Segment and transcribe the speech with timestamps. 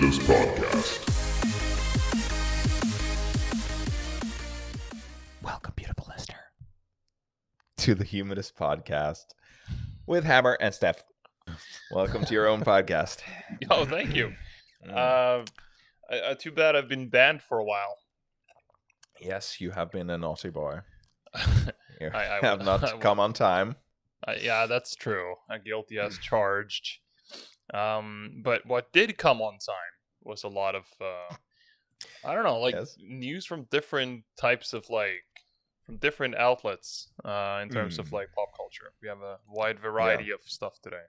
[0.00, 1.06] Humidus Podcast.
[5.42, 6.38] Welcome, beautiful listener,
[7.78, 9.26] to the Humidus Podcast
[10.06, 11.02] with Hammer and Steph.
[11.90, 13.18] Welcome to your own podcast.
[13.70, 14.32] Oh, thank you.
[14.88, 14.96] Mm.
[14.96, 17.96] Uh, uh, too bad I've been banned for a while.
[19.20, 20.80] yes, you have been a naughty boy.
[22.00, 23.76] You I- I have not I come on time.
[24.26, 25.34] Uh, yeah, that's true.
[25.50, 27.00] Uh, guilty as charged.
[27.72, 31.34] Um, but what did come on time was a lot of, uh,
[32.24, 32.96] I don't know, like Yes.
[33.00, 35.24] news from different types of like,
[35.86, 38.12] from different outlets uh, in terms of Mm.
[38.12, 38.92] like pop culture.
[39.02, 41.04] We have a wide variety of stuff today.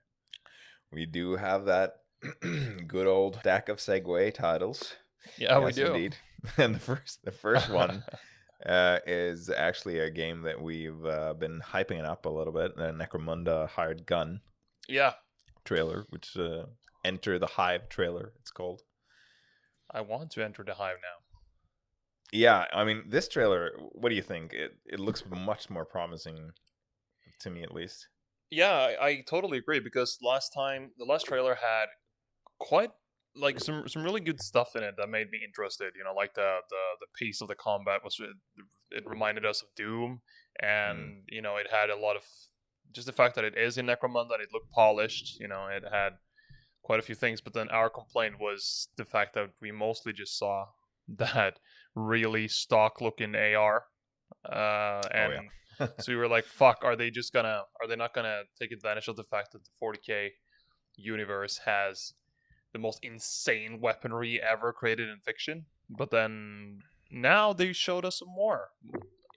[0.92, 1.96] We do have that
[2.88, 4.96] good old stack of segue titles.
[5.38, 5.88] Yeah, we do.
[5.88, 6.18] Indeed.
[6.58, 8.04] And the first, the first one
[8.66, 12.76] uh, is actually a game that we've uh, been hyping it up a little bit.
[12.76, 14.42] The Necromunda Hired Gun
[14.88, 15.14] yeah,
[15.72, 16.66] trailer, which uh,
[17.04, 18.34] Enter the Hive trailer.
[18.40, 18.82] It's called.
[19.90, 21.38] I want to enter the hive now.
[22.32, 23.72] Yeah, I mean, this trailer.
[23.92, 24.54] What do you think?
[24.54, 26.52] It it looks much more promising,
[27.42, 28.08] to me at least.
[28.50, 31.88] Yeah, I, I totally agree because last time the last trailer had
[32.60, 32.92] quite
[33.36, 35.94] like some some really good stuff in it that made me interested.
[35.98, 38.30] You know, like the the the pace of the combat was it,
[38.98, 40.22] it reminded us of Doom,
[40.62, 42.24] and you know it had a lot of
[42.94, 45.40] just the fact that it is in Necromunda and it looked polished.
[45.40, 46.14] You know, it had
[46.84, 50.38] quite a few things, but then our complaint was the fact that we mostly just
[50.38, 50.66] saw
[51.08, 51.60] that
[51.96, 53.86] really stock looking AR,
[54.46, 55.50] uh, and
[56.00, 56.80] so we were like, "Fuck!
[56.84, 57.64] Are they just gonna?
[57.82, 60.30] Are they not gonna take advantage of the fact that the 40k
[60.96, 62.14] universe has
[62.74, 68.30] the most insane weaponry ever created in fiction?" But then now they showed us some
[68.30, 68.70] more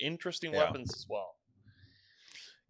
[0.00, 0.58] interesting Yeah.
[0.58, 1.33] weapons as well.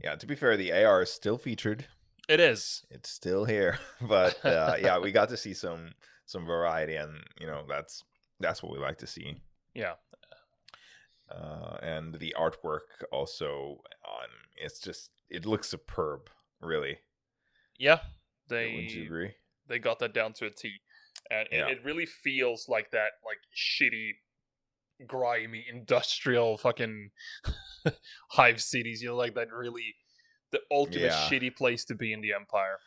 [0.03, 1.87] Yeah, to be fair, the AR is still featured.
[2.28, 2.83] It is.
[2.91, 5.92] It's still here, but uh, yeah, we got to see some
[6.27, 8.02] some variety, and you know that's
[8.41, 9.36] that's what we like to see.
[9.74, 9.95] Yeah.
[11.30, 12.80] uh, and the artwork
[13.11, 16.29] also on it's just it looks superb
[16.61, 16.98] really
[17.79, 18.01] Yeah.
[18.48, 18.67] they.
[18.74, 19.33] wouldn't you agree
[19.67, 20.73] they got that down to a T,
[21.30, 21.67] and Yeah.
[21.69, 24.13] it, it really feels like that like shitty,
[25.07, 27.11] grimy industrial fucking
[28.31, 29.03] hive cities.
[29.03, 29.95] You know, like that really
[30.53, 31.29] the ultimate Yeah.
[31.31, 32.79] shitty place to be in the empire.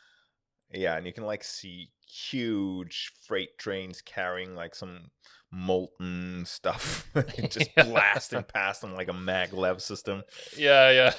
[0.71, 5.11] yeah and you can like see huge freight trains carrying like some
[5.51, 7.05] molten stuff
[7.49, 7.83] just Yeah.
[7.85, 10.23] blasting past them like a maglev system
[10.57, 11.13] Yeah, yeah.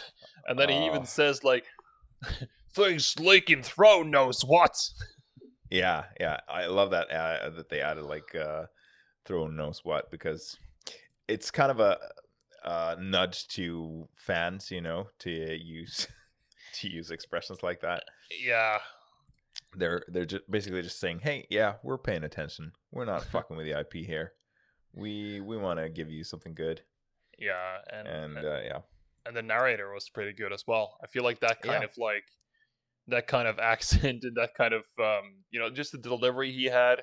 [0.47, 0.87] And then he Oh.
[0.87, 1.65] even says like,
[2.75, 4.75] "Things leaking throne knows what."
[5.70, 8.65] yeah yeah i love that uh, that they added like uh
[9.26, 10.56] throne knows what because
[11.28, 11.98] it's kind of a
[12.64, 16.08] uh nudge to fans you know to use
[16.72, 18.78] to use expressions like that Yeah,
[19.76, 22.72] they're they're just basically just saying, "Hey, yeah, we're paying attention.
[22.90, 24.32] We're not fucking with the IP here.
[24.92, 26.82] We we want to give you something good."
[27.38, 28.80] yeah, and And and, uh, yeah,
[29.26, 30.96] and the narrator was pretty good as well.
[31.02, 31.84] I feel like that kind Yeah.
[31.84, 32.24] of like
[33.08, 36.66] that kind of accent and that kind of um, you know just the delivery he
[36.66, 37.02] had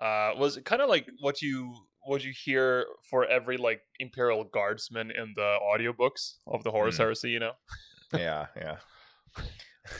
[0.00, 1.74] uh, was kind of like what you
[2.04, 6.98] what you hear for every like imperial guardsman in the audiobooks of the Horus Mm.
[6.98, 7.30] Heresy.
[7.30, 7.52] You know.
[8.14, 8.76] yeah, yeah.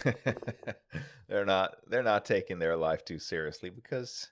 [1.28, 4.28] they're not they're not taking their life too seriously because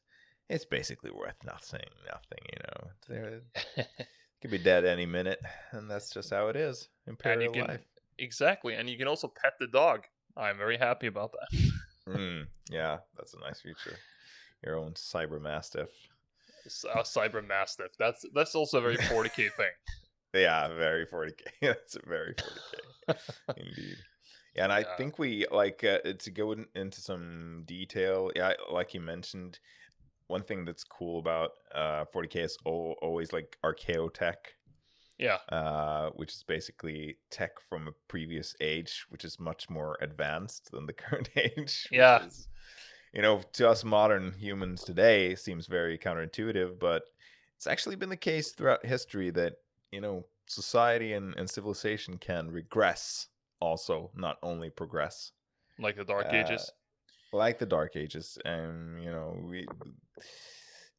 [0.49, 1.87] it's basically worth nothing.
[2.07, 3.41] Nothing, you know.
[3.77, 3.85] They
[4.43, 5.41] could be dead any minute,
[5.73, 6.89] and that's just how it is.
[7.07, 7.81] Imperial can- life.
[8.19, 10.05] exactly, and you can also pet the dog.
[10.37, 11.71] I'm very happy about that.
[12.09, 13.97] Mm, yeah, that's a nice feature.
[14.65, 15.91] Your own cyber mastiff.
[16.85, 17.93] Uh, Cyber Mastiff.
[17.99, 19.73] That's that's also a very 40k thing.
[20.33, 21.43] Yeah, very 40k.
[21.61, 23.17] That's a very 40k.
[23.57, 23.97] Indeed.
[24.55, 24.97] Yeah, and I Yeah.
[24.97, 28.31] think we like uh, to go in, into some detail.
[28.37, 29.59] Yeah, like you mentioned,
[30.29, 34.37] one thing that's cool about uh, 40k is al- always like archaeotech,
[35.19, 40.71] Yeah, uh, which is basically tech from a previous age, which is much more advanced
[40.71, 41.89] than the current age.
[41.91, 42.25] Yeah.
[42.27, 42.47] is,
[43.13, 47.05] you know, to us modern humans today, seems very counterintuitive, but
[47.57, 49.55] it's actually been the case throughout history that
[49.93, 53.29] you know society and, and civilization can regress
[53.61, 55.33] also not only progress
[55.79, 56.73] like the Dark Uh, Ages.
[57.33, 59.67] like the dark ages and you know we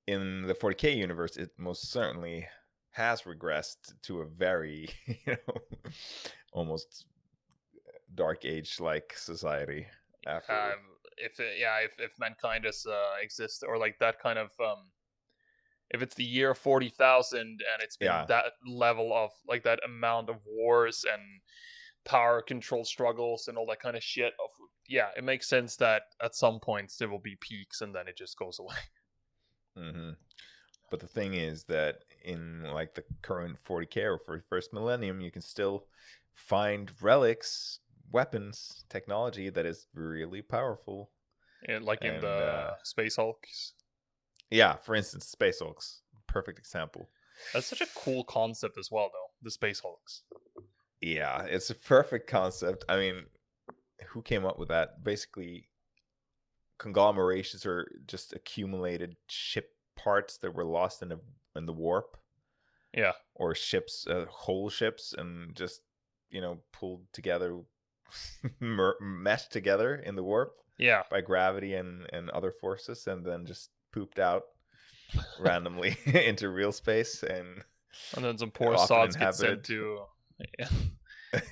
[0.08, 2.48] in the 40k universe it most certainly
[2.92, 5.16] has regressed to a very you
[5.48, 5.56] know
[6.54, 7.06] almost
[8.14, 9.88] dark age like society
[10.26, 10.80] after Um,
[11.18, 14.92] if it, yeah, if, if mankind is uh, exists or like that kind of um,
[15.90, 18.26] if it's the year forty thousand and it's been Yeah.
[18.28, 21.22] that level of like that amount of wars and
[22.06, 24.34] power control struggles and all that kind of shit.
[24.44, 24.52] Of
[24.88, 28.18] yeah, it makes sense that at some points there will be peaks and then it
[28.18, 28.76] just goes away.
[29.78, 30.12] hmm
[30.90, 35.32] But the thing is that in like the current 40k or for first millennium, you
[35.32, 35.88] can still
[36.34, 37.80] find relics,
[38.12, 41.12] weapons, technology that is really powerful.
[41.68, 43.74] And like in the uh, Space Hulks.
[44.50, 47.10] Yeah, for instance, Space Hulks, perfect example.
[47.54, 49.32] That's such a cool concept as well, though.
[49.42, 50.24] The Space Hulks.
[51.02, 52.84] Yeah, it's a perfect concept.
[52.90, 53.24] I mean,
[54.10, 55.04] who came up with that?
[55.04, 55.70] Basically,
[56.78, 61.20] conglomerations are just accumulated ship parts that were lost in the
[61.56, 62.18] in the warp.
[62.94, 63.14] Yeah.
[63.36, 65.82] or ships, uh, whole ships, and just
[66.30, 67.58] you know pulled together,
[68.60, 71.04] meshed together in the warp Yeah.
[71.10, 74.44] by gravity and and other forces, and then just pooped out
[75.40, 77.24] randomly into real space.
[77.24, 77.64] And
[78.16, 80.06] And then some poor sods get sent to.
[80.60, 80.70] Yeah.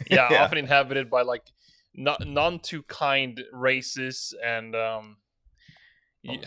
[0.10, 1.44] yeah, often inhabited by like
[1.96, 5.18] not none too kind races, and um,
[6.24, 6.42] y-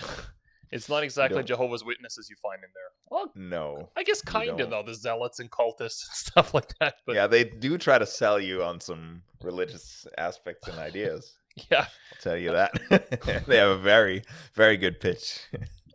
[0.72, 2.82] it's not exactly Jehovah's Witnesses you find in there.
[3.10, 5.78] Well, no, I guess kind of though, the zealots and cultists
[6.08, 6.94] and stuff like that.
[7.06, 11.36] But yeah, they do try to sell you on some religious aspects and ideas.
[11.70, 12.72] yeah, I'll tell you that
[13.46, 14.22] they have a very
[14.54, 15.40] very good pitch.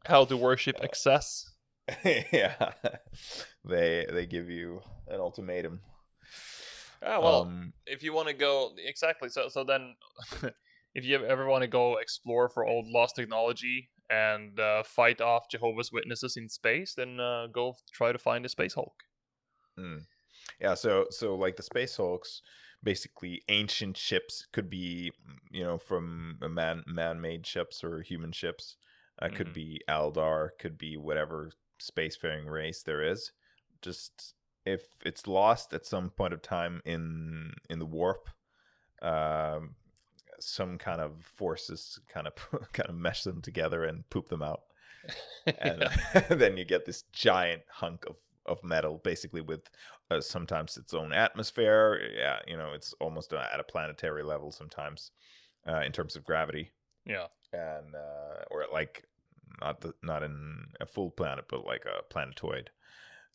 [0.05, 1.51] how to worship excess.
[2.05, 2.73] yeah,
[3.65, 5.81] they they give you an ultimatum.
[7.03, 9.95] Ah, well, um, if you want to go exactly so so then
[10.93, 15.49] if you ever want to go explore for old lost technology and uh, fight off
[15.49, 19.03] jehovah's witnesses in space then uh, go try to find a space hulk
[19.79, 20.01] mm.
[20.59, 22.41] yeah, so so like the space hulks,
[22.83, 25.11] basically ancient ships could be
[25.51, 28.77] you know from man man-made ships or human ships.
[29.19, 29.53] Uh, could Mhm.
[29.53, 31.51] be Eldar, could be whatever
[31.81, 33.31] spacefaring race there is.
[33.81, 38.29] Just if it's lost at some point of time in in the warp,
[39.01, 39.75] um,
[40.39, 42.33] some kind of forces kind of
[42.73, 44.61] kind of mesh them together and poop them out,
[45.59, 46.19] and Yeah.
[46.29, 49.69] then you get this giant hunk of of metal, basically with
[50.09, 51.99] uh, sometimes its own atmosphere.
[52.15, 55.11] Yeah, you know, it's almost uh, at a planetary level sometimes
[55.67, 56.71] uh, in terms of gravity
[57.05, 59.03] yeah and uh, or like
[59.61, 62.69] not the, not in a full planet, but like a planetoid.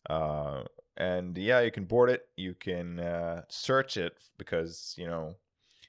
[0.09, 0.63] Uh,
[0.97, 2.27] and yeah, you can board it.
[2.37, 5.35] You can uh, search it because you know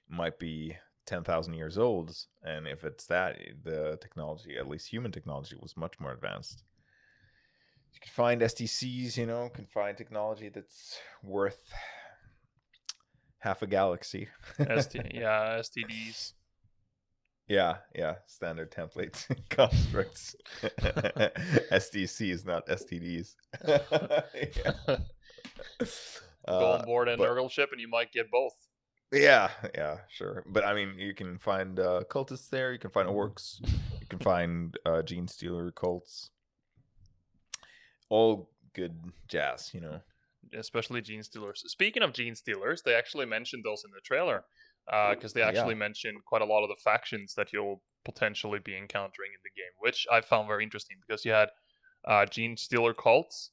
[0.08, 5.12] might be ten thousand years old, and if it's that, the technology, at least human
[5.12, 6.62] technology, was much more advanced.
[7.92, 11.72] You can find STCs, you know, can find technology that's worth
[13.38, 14.28] half a galaxy.
[14.80, 16.32] ST- yeah stds
[17.46, 20.34] Yeah, yeah, standard templates constructs.
[20.62, 23.34] STCs, not STDs.
[23.66, 24.72] Yeah.
[24.86, 24.96] go
[26.46, 28.52] Uh, on board an but- Nurgle ship and you might get both
[29.12, 30.42] yeah, yeah, sure.
[30.46, 32.72] But I mean, you can find uh, cultists there.
[32.72, 33.60] You can find orcs.
[34.00, 36.30] You can find uh, gene stealer cults.
[38.08, 40.00] All good jazz, you know.
[40.52, 44.44] especially gene stealers speaking of gene stealers they actually mentioned those in the trailer
[45.10, 45.48] because they Yeah.
[45.48, 49.50] actually mentioned quite a lot of the factions that you'll potentially be encountering in the
[49.58, 51.48] game, which I found very interesting because you had
[52.06, 53.52] uh, Gene Stealer cults,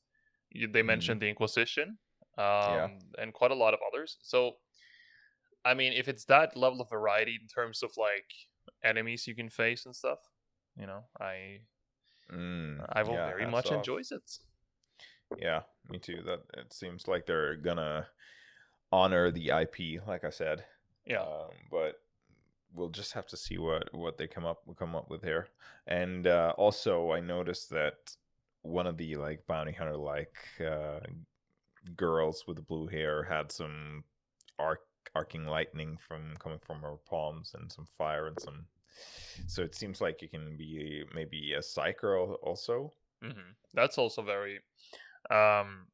[0.49, 0.87] you, they Mhm.
[0.87, 1.97] mentioned the Inquisition,
[2.37, 2.45] um,
[2.75, 2.89] Yeah.
[3.17, 4.17] and quite a lot of others.
[4.23, 4.57] So,
[5.63, 8.31] I mean, if it's that level of variety in terms of like
[8.83, 10.19] enemies you can face and stuff,
[10.77, 11.61] you know, I
[12.31, 13.79] Mm, I will yeah, very much off.
[13.79, 14.39] enjoy it.
[15.37, 16.21] Yeah, me too.
[16.25, 18.07] That it seems like they're gonna
[18.91, 20.65] honor the IP, like I said.
[21.05, 21.95] Yeah, um, but
[22.73, 25.47] we'll just have to see what what they come up come up with here.
[25.87, 28.15] And uh, also, I noticed that
[28.61, 30.99] one of the like bounty hunter like uh,
[31.95, 34.03] girls with the blue hair had some
[34.59, 34.81] arc
[35.15, 38.65] arcing lightning from coming from her palms and some fire and some.
[39.47, 42.93] So it seems like you can be maybe a psyker al- also.
[43.21, 44.59] hmm that's also very.
[45.29, 45.87] Um,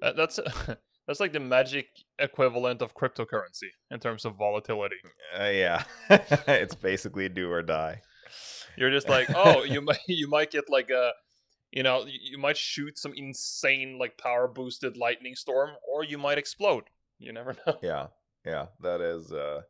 [0.00, 0.38] that, that's
[1.06, 1.86] that's like the magic
[2.18, 4.96] equivalent of cryptocurrency in terms of volatility.
[5.38, 8.02] Uh, yeah, it's basically do or die.
[8.76, 11.12] You're just like, oh, you might you might get like a,
[11.72, 16.38] you know, you might shoot some insane like power boosted lightning storm, or you might
[16.38, 16.84] explode.
[17.18, 17.78] You never know.
[17.82, 18.06] Yeah,
[18.48, 19.62] yeah, that is uh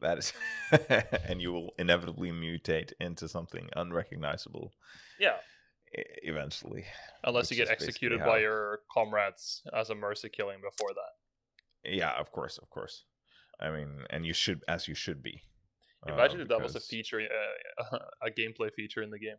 [0.00, 0.32] that is
[1.28, 4.72] and you will inevitably mutate into something unrecognizable
[5.18, 5.36] Yeah,
[6.22, 6.84] eventually.
[7.24, 11.12] unless you get is executed how- by your comrades as a mercy killing before that.
[11.90, 13.04] Yeah, of course, of course.
[13.60, 15.42] I mean, and you should as you should be.
[16.06, 19.38] uh, Imagine if that was a feature, uh, a gameplay feature in the game.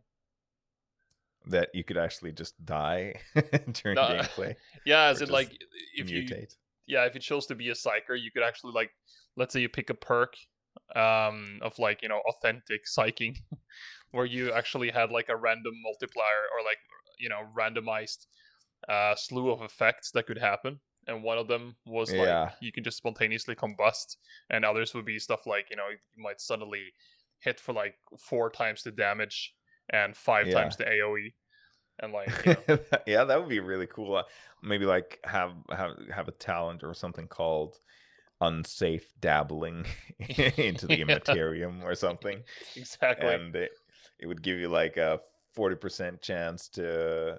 [1.46, 5.50] that you could actually just die during No, gameplay, Yeah, as Or in like
[5.94, 6.56] if you mutate.
[6.86, 8.90] Yeah, if you chose to be a psyker, you could actually like
[9.36, 10.34] let's say you pick a perk
[10.96, 13.38] um of like, you know, authentic psyching.
[14.12, 16.78] where you actually had like a random multiplier or like
[17.18, 18.26] you know randomized
[18.88, 22.52] uh, slew of effects that could happen, and one of them was like Yeah.
[22.60, 24.16] you can just spontaneously combust,
[24.50, 26.92] and others would be stuff like you know you might suddenly
[27.40, 29.54] hit for like four times the damage
[29.90, 30.54] and five Yeah.
[30.54, 31.34] times the AOE,
[32.00, 34.16] and like you know, yeah, that would be really cool.
[34.16, 34.22] Uh,
[34.62, 37.78] Maybe like have have have a talent or something called
[38.40, 39.84] unsafe dabbling
[40.18, 41.02] into the Yeah.
[41.02, 42.42] immaterium or something,
[42.74, 43.28] exactly.
[43.28, 43.72] and it,
[44.18, 45.20] it would give you like a
[45.54, 47.38] forty percent chance to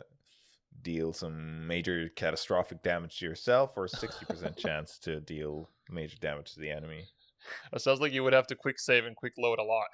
[0.83, 6.53] deal some major catastrophic damage to yourself, or sixty percent chance to deal major damage
[6.53, 7.05] to the enemy.
[7.73, 9.87] It sounds like you would have to quick save and quick load a lot.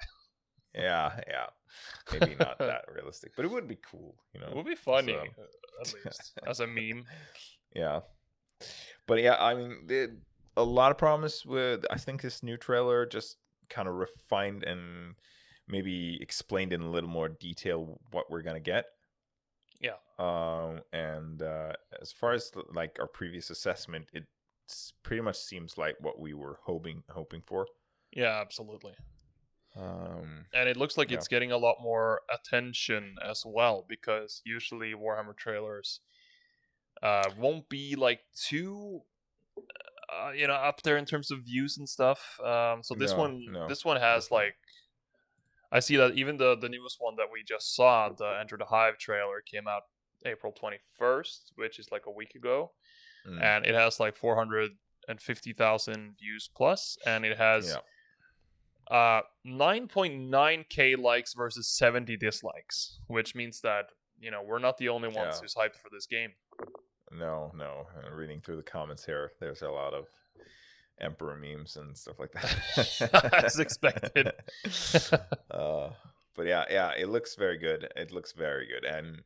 [0.74, 1.46] Yeah, yeah.
[2.12, 4.46] Maybe not that realistic, but it would be cool, you know.
[4.48, 7.04] It would be funny, So- uh, at least as a meme.
[7.74, 8.00] Yeah.
[9.06, 10.16] But yeah, I mean, the,
[10.56, 11.84] a lot of promise with.
[11.90, 13.36] I think this new trailer just
[13.68, 15.14] kind of refined and
[15.66, 18.86] maybe explained in a little more detail what we're gonna get.
[19.80, 19.96] Yeah.
[20.18, 24.24] Um, and uh, as far as like our previous assessment, it
[25.02, 27.66] pretty much seems like what we were hoping hoping for.
[28.12, 28.92] Yeah, absolutely.
[29.76, 31.10] Um, And it looks like Yeah.
[31.10, 36.00] it's getting a lot more attention as well because usually Warhammer trailers
[37.02, 39.02] uh, won't be like too,
[40.12, 42.38] uh, you know, up there in terms of views and stuff.
[42.40, 44.56] Um, so this No, one, no, this one has like,
[45.70, 48.66] I see that even the the newest one that we just saw, the Enter the
[48.66, 49.82] Hive trailer, came out
[50.24, 52.72] April twenty first, which is like a week ago.
[53.24, 57.80] mm, and it has like 450,000 views plus, and it has yeah.
[58.92, 63.86] Uh 9.9k likes versus 70 dislikes, which means that
[64.20, 65.40] you know we're not the only ones Yeah.
[65.40, 66.30] who's hyped for this game.
[67.10, 67.86] No, no.
[67.96, 70.06] Uh, reading through the comments here, there's a lot of
[71.00, 73.32] emperor memes and stuff like that.
[73.44, 74.32] As expected.
[75.50, 75.90] uh,
[76.34, 77.88] but yeah, yeah, it looks very good.
[77.96, 79.22] It looks very good, and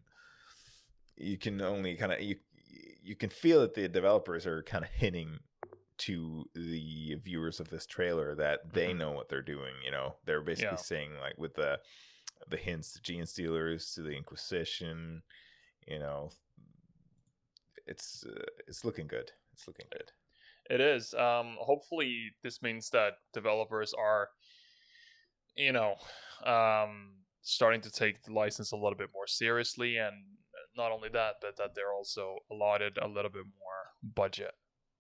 [1.17, 2.37] you can only kind of you
[3.03, 5.39] you can feel that the developers are kind of hinting
[5.99, 8.99] to the viewers of this trailer that they Mhm.
[8.99, 9.75] know what they're doing.
[9.83, 10.83] You know, they're basically Yeah.
[10.83, 11.81] saying like with the
[12.49, 15.23] the hints to Gene Stealers to the Inquisition.
[15.87, 16.31] You know,
[17.87, 19.33] it's uh, it's looking good.
[19.53, 20.13] It's looking good.
[20.69, 21.15] It is.
[21.15, 24.31] Um, hopefully, this means that developers are,
[25.55, 25.97] you know,
[26.45, 30.37] um, starting to take the license a little bit more seriously, and
[30.77, 34.55] not only that, but that they're also allotted a little bit more budget.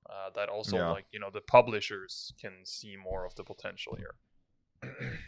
[0.08, 0.90] Uh, that also, Yeah.
[0.90, 4.14] like you know, the publishers can see more of the potential here.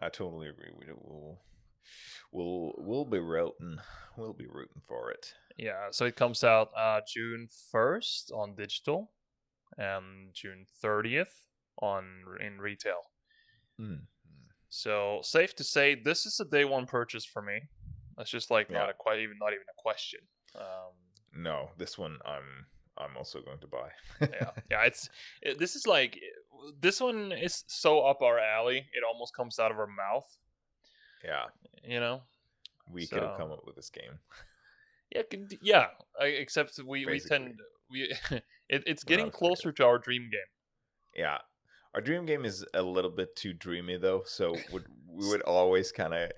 [0.00, 0.70] I totally agree.
[0.76, 1.40] We will
[2.32, 3.78] we'll we'll be rooting
[4.16, 5.34] we'll be rooting for it.
[5.56, 9.12] Yeah, so it comes out uh, June first on digital,
[9.78, 11.46] and June thirtieth
[11.80, 13.02] on in retail.
[13.80, 14.06] Mm.
[14.68, 17.62] So safe to say, this is a day one purchase for me.
[18.16, 18.78] That's just like Yeah.
[18.80, 20.20] not a quite even not even a question.
[20.56, 20.94] Um,
[21.32, 22.66] No, this one I'm
[22.96, 23.88] I'm also going to buy.
[24.20, 24.82] yeah, yeah.
[24.84, 25.08] It's
[25.42, 26.20] it, this is like
[26.80, 28.78] this one is so up our alley.
[28.78, 30.38] It almost comes out of our mouth.
[31.24, 31.44] yeah,
[31.82, 32.22] You know.
[32.92, 34.18] we could have come up with this game.
[35.10, 35.22] Yeah,
[35.62, 35.86] yeah.
[36.20, 37.54] I, except we we tend
[37.90, 40.50] we it, it's getting not afraid of closer to our dream game.
[41.16, 41.38] Yeah.
[41.94, 45.92] Our dream game is a little bit too dreamy though, so would we would always
[45.92, 46.32] kind of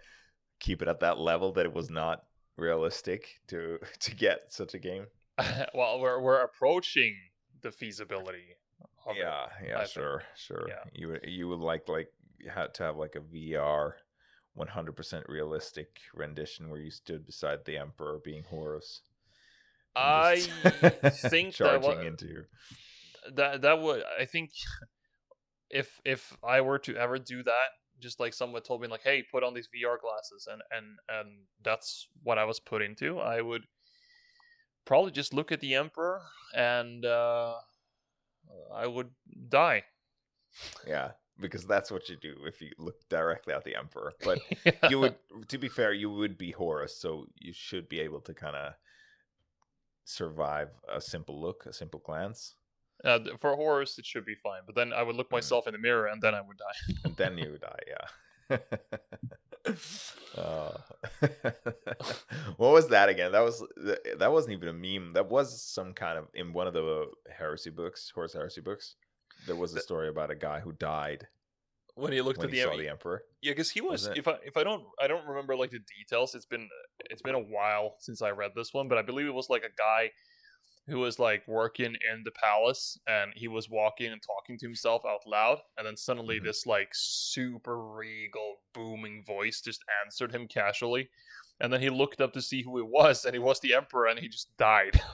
[0.60, 2.24] keep it at that level that it was not
[2.56, 5.06] realistic to to get such a game.
[5.74, 7.14] well, we're we're approaching
[7.62, 8.56] the feasibility.
[9.06, 9.20] Of it.
[9.20, 9.90] yeah, yeah, I think.
[9.90, 10.66] sure, sure.
[10.68, 10.82] Yeah.
[10.92, 12.08] You would you would like like
[12.52, 13.92] had to have like a VR
[14.58, 19.02] 100% realistic rendition where you stood beside the emperor being Horus.
[19.94, 22.44] I think that charging wa- into
[23.34, 24.50] that that would I think
[25.70, 29.24] if if I were to ever do that, just like someone told me like, hey,
[29.30, 31.28] put on these VR glasses and and and
[31.62, 33.64] that's what I was put into, I would
[34.86, 36.22] probably just look at the emperor
[36.54, 37.54] and uh
[38.74, 39.10] I would
[39.48, 39.84] die.
[40.86, 44.14] Yeah, because that's what you do if you look directly at the emperor.
[44.22, 44.38] But
[44.90, 45.16] you would
[45.48, 48.72] to be fair you would be horus so you should be able to kind of
[50.04, 52.54] survive a simple look a simple glance
[53.04, 55.32] uh, for Horus it should be fine, but then I would look Mm.
[55.32, 56.94] myself in the mirror and then I would die.
[57.04, 58.58] and then you would die yeah
[60.36, 60.72] uh,
[62.56, 63.64] what was that again that was
[64.18, 67.70] that wasn't even a meme that was some kind of in one of the heresy
[67.70, 68.96] books Horus heresy books
[69.46, 71.26] there was a story about a guy who died
[71.94, 74.06] when he looked when at he the saw em- the emperor Yeah, because he was.
[74.14, 76.34] If I if I don't I don't remember like the details.
[76.34, 76.68] It's been
[77.10, 79.62] it's been a while since I read this one, but I believe it was like
[79.64, 80.10] a guy
[80.88, 85.02] who was like working in the palace and he was walking and talking to himself
[85.06, 86.44] out loud and then suddenly Mhm.
[86.44, 91.10] this like super regal booming voice just answered him casually
[91.60, 94.06] and then he looked up to see who it was and it was the emperor
[94.06, 95.00] and he just died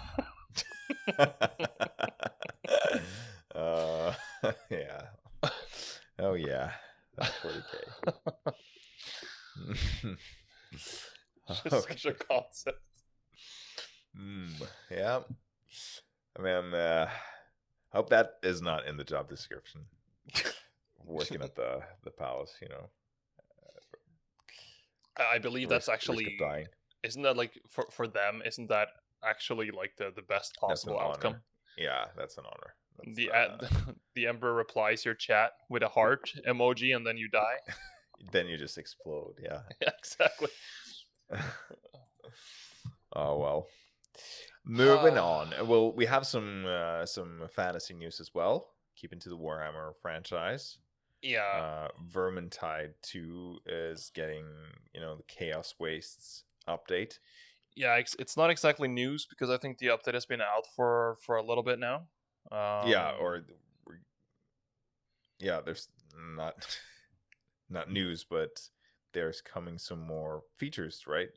[3.55, 4.13] uh,
[4.71, 5.03] yeah.
[6.19, 6.73] Oh yeah.
[7.17, 10.17] That's 40k.
[11.49, 11.93] just okay.
[11.95, 12.79] such a concept
[14.19, 14.51] Mm,
[14.91, 15.21] yeah.
[16.39, 17.09] I mean, uh,
[17.93, 19.83] hope that is not in the job description.
[21.05, 22.89] Working at the the palace, you know.
[25.31, 26.67] i believe risk- that's actually dying.
[27.03, 28.89] isn't that like for, for them isn't that
[29.23, 31.43] actually like the, the best possible outcome honor.
[31.77, 32.75] Yeah, that's an honor.
[32.97, 33.59] That's, the uh,
[34.15, 37.59] the emperor replies your chat with a heart emoji and then you die
[38.31, 39.35] then you just explode.
[39.43, 39.61] Yeah.
[39.81, 40.49] yeah, exactly
[43.15, 43.69] oh well.
[44.65, 45.67] Moving Uh, on.
[45.67, 48.75] Well, we have some uh, some fantasy news as well.
[48.97, 50.79] Keeping to the Warhammer franchise.
[51.23, 54.47] yeah Uh, Vermintide 2 is getting,
[54.93, 57.19] you know, the Chaos Wastes update.
[57.75, 61.17] yeah it's, it's not exactly news because i think the update has been out for
[61.25, 62.07] for a little bit now
[62.53, 63.45] um, yeah, or
[65.39, 65.89] yeah, there's
[66.37, 66.55] not
[67.71, 68.69] not news, but
[69.13, 71.31] there's coming some more features, right?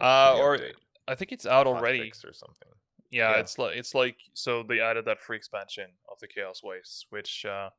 [0.00, 0.74] uh or update.
[1.08, 2.68] I think it's out already or something.
[3.10, 3.36] yeah, yeah.
[3.40, 7.44] it's like it's like so they added that free expansion of the chaos waste which
[7.48, 7.70] uh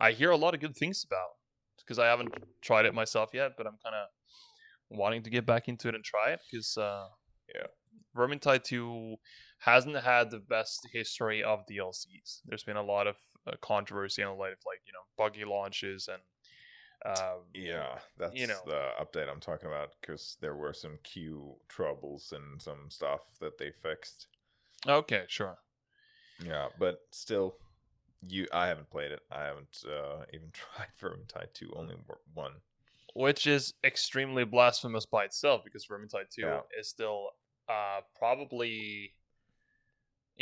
[0.00, 1.30] i hear a lot of good things about
[1.78, 4.08] because i haven't tried it myself yet but i'm kind of
[4.90, 7.06] wanting to get back into it and try it because uh
[7.54, 7.66] Yeah.
[8.16, 9.16] vermintide 2
[9.58, 14.28] hasn't had the best history of dlcs there's been a lot of uh, controversy in
[14.28, 16.22] a lot of like you know buggy launches and
[17.04, 18.60] um, Yeah, that's know.
[18.64, 23.58] the update I'm talking about because there were some queue troubles and some stuff that
[23.58, 24.28] they fixed.
[24.88, 25.58] okay sure
[26.44, 27.56] Yeah, but still,
[28.26, 29.20] you I haven't played it.
[29.30, 31.94] I haven't uh, even tried Vermintide 2, only
[32.34, 32.52] one.
[33.14, 36.60] which is extremely blasphemous by itself because Vermintide 2 Yeah.
[36.78, 37.30] is still
[37.68, 39.14] uh probably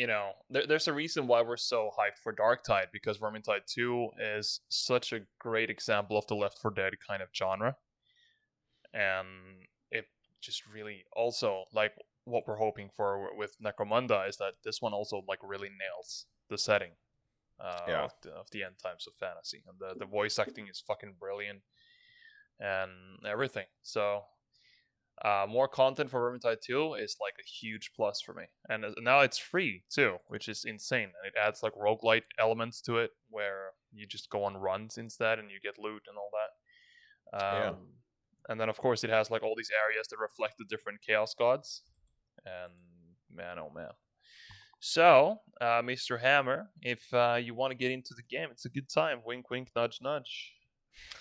[0.00, 4.10] you know there, there's a reason why we're so hyped for Darktide because Vermintide 2
[4.36, 7.76] is such a great example of the Left 4 Dead kind of genre
[8.94, 9.26] and
[9.90, 10.06] it
[10.40, 11.92] just really also like
[12.24, 16.58] what we're hoping for with Necromunda is that this one also like really nails the
[16.58, 16.92] setting
[17.58, 18.04] uh, Yeah.
[18.04, 21.14] of, the, of the end times of fantasy and the, the voice acting is fucking
[21.20, 21.60] brilliant
[22.58, 22.90] and
[23.26, 23.66] everything.
[23.82, 24.24] So
[25.24, 28.44] uh, more content for Vermintide 2 is like a huge plus for me.
[28.68, 31.04] And uh, now it's free too, which is insane.
[31.04, 35.38] And it adds like roguelite elements to it where you just go on runs instead
[35.38, 37.44] and you get loot and all that.
[37.44, 37.72] Um, Yeah.
[38.48, 41.34] And then, of course, it has like all these areas that reflect the different chaos
[41.34, 41.82] gods.
[42.44, 42.72] And
[43.32, 43.90] man, oh man.
[44.80, 46.18] So, uh, Mr.
[46.18, 49.20] Hammer, if uh, you want to get into the game, it's a good time.
[49.26, 50.54] Wink, wink, nudge, nudge.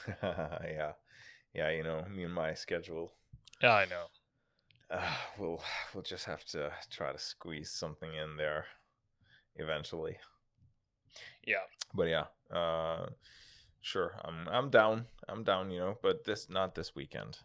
[0.23, 0.93] yeah,
[1.53, 1.69] yeah.
[1.69, 3.13] You know, me and my schedule.
[3.61, 4.05] Yeah, I know.
[4.91, 5.01] Uh,
[5.37, 5.61] we'll
[5.93, 8.65] we'll just have to try to squeeze something in there
[9.55, 10.17] eventually.
[11.45, 11.65] Yeah.
[11.93, 13.07] But yeah, uh,
[13.81, 14.15] sure.
[14.23, 15.05] I'm I'm down.
[15.27, 15.71] I'm down.
[15.71, 17.37] You know, but this not this weekend.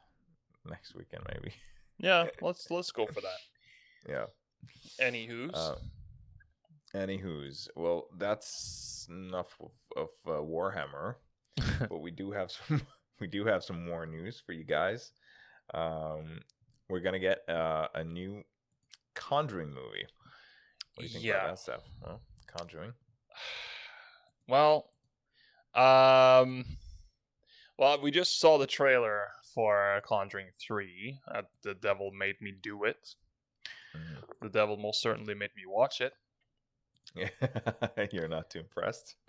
[0.64, 1.54] Next weekend maybe.
[1.98, 4.08] Yeah, let's let's go for that.
[4.08, 4.26] Yeah.
[5.00, 5.54] Anywho's.
[5.54, 5.76] Uh,
[6.94, 11.16] anywho's, well, that's enough of, of uh, Warhammer.
[11.88, 12.82] but we do have some
[13.20, 15.12] we do have some more news for you guys.
[15.72, 16.40] Um,
[16.88, 18.42] we're gonna get uh, a new
[19.14, 20.06] Conjuring movie.
[20.94, 21.36] What do you think Yeah.
[21.36, 21.82] about that stuff?
[22.02, 22.92] Well, Conjuring.
[24.48, 24.90] well,
[25.74, 26.64] um,
[27.78, 31.18] well, we just saw the trailer for Conjuring Three.
[31.32, 33.14] Uh, the Devil made me do it.
[33.96, 34.24] Mhm.
[34.42, 36.12] The Devil most certainly made me watch it.
[37.14, 37.28] Yeah,
[38.12, 39.14] you're not too impressed.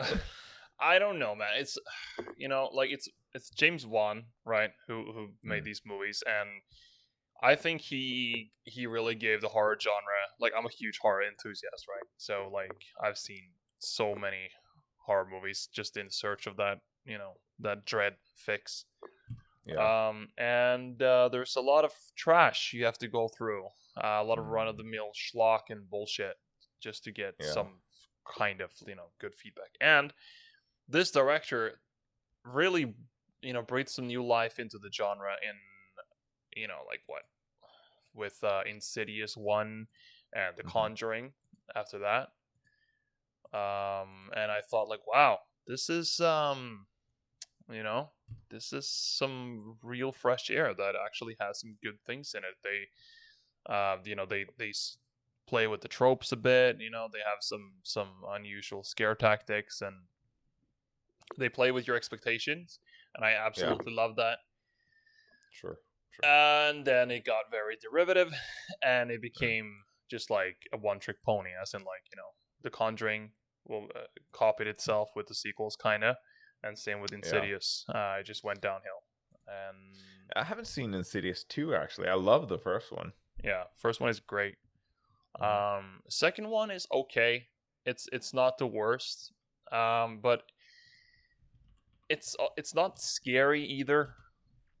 [0.80, 1.54] I don't know, man.
[1.56, 1.78] It's
[2.36, 5.64] you know, like it's it's James Wan, right, who who made Mm.
[5.64, 6.48] these movies, and
[7.42, 10.28] I think he he really gave the horror genre.
[10.40, 12.06] Like I'm a huge horror enthusiast, right?
[12.16, 14.50] So like I've seen so many
[15.06, 18.84] horror movies just in search of that, you know, that dread fix.
[19.66, 24.20] Yeah, Um, and uh, there's a lot of trash you have to go through, uh,
[24.20, 24.50] a lot of Mm.
[24.50, 26.36] run of the mill schlock and bullshit
[26.80, 27.52] just to get Yeah.
[27.52, 27.80] some
[28.26, 29.70] kind of you know good feedback.
[29.80, 30.12] And
[30.88, 31.80] this director
[32.44, 32.94] really
[33.42, 35.54] you know breathed some new life into the genre in
[36.54, 37.22] you know like what
[38.14, 39.88] with uh, Insidious one
[40.34, 40.70] and The Mhm.
[40.72, 41.34] Conjuring
[41.74, 42.30] after that.
[43.52, 46.86] Um, and I thought like, wow, this is um,
[47.70, 48.10] you know,
[48.50, 52.56] this is some real fresh air that actually has some good things in it.
[52.62, 52.88] They,
[53.72, 54.72] uh, you know, they they
[55.46, 56.80] play with the tropes a bit.
[56.80, 59.96] You know, they have some some unusual scare tactics, and
[61.38, 62.78] they play with your expectations,
[63.14, 64.38] and I absolutely love that.
[65.50, 65.78] Sure.
[66.10, 66.30] sure.
[66.30, 68.32] And then it got very derivative,
[68.82, 72.30] and it became just like a one trick pony, as in like you know,
[72.62, 73.32] The Conjuring
[73.66, 74.00] will uh,
[74.32, 76.16] copied itself with the sequels, kinda,
[76.62, 77.84] and same with Insidious.
[77.88, 79.02] Uh, it just went downhill,
[79.46, 79.94] and
[80.36, 82.08] I haven't seen Insidious 2 actually.
[82.08, 83.12] I love the first one.
[83.42, 84.56] yeah, first one is great.
[85.40, 85.78] Mhm.
[85.78, 87.48] Um, second one is okay.
[87.84, 89.32] It's it's not the worst,
[89.72, 90.42] um, but
[92.08, 94.14] it's uh, it's not scary either.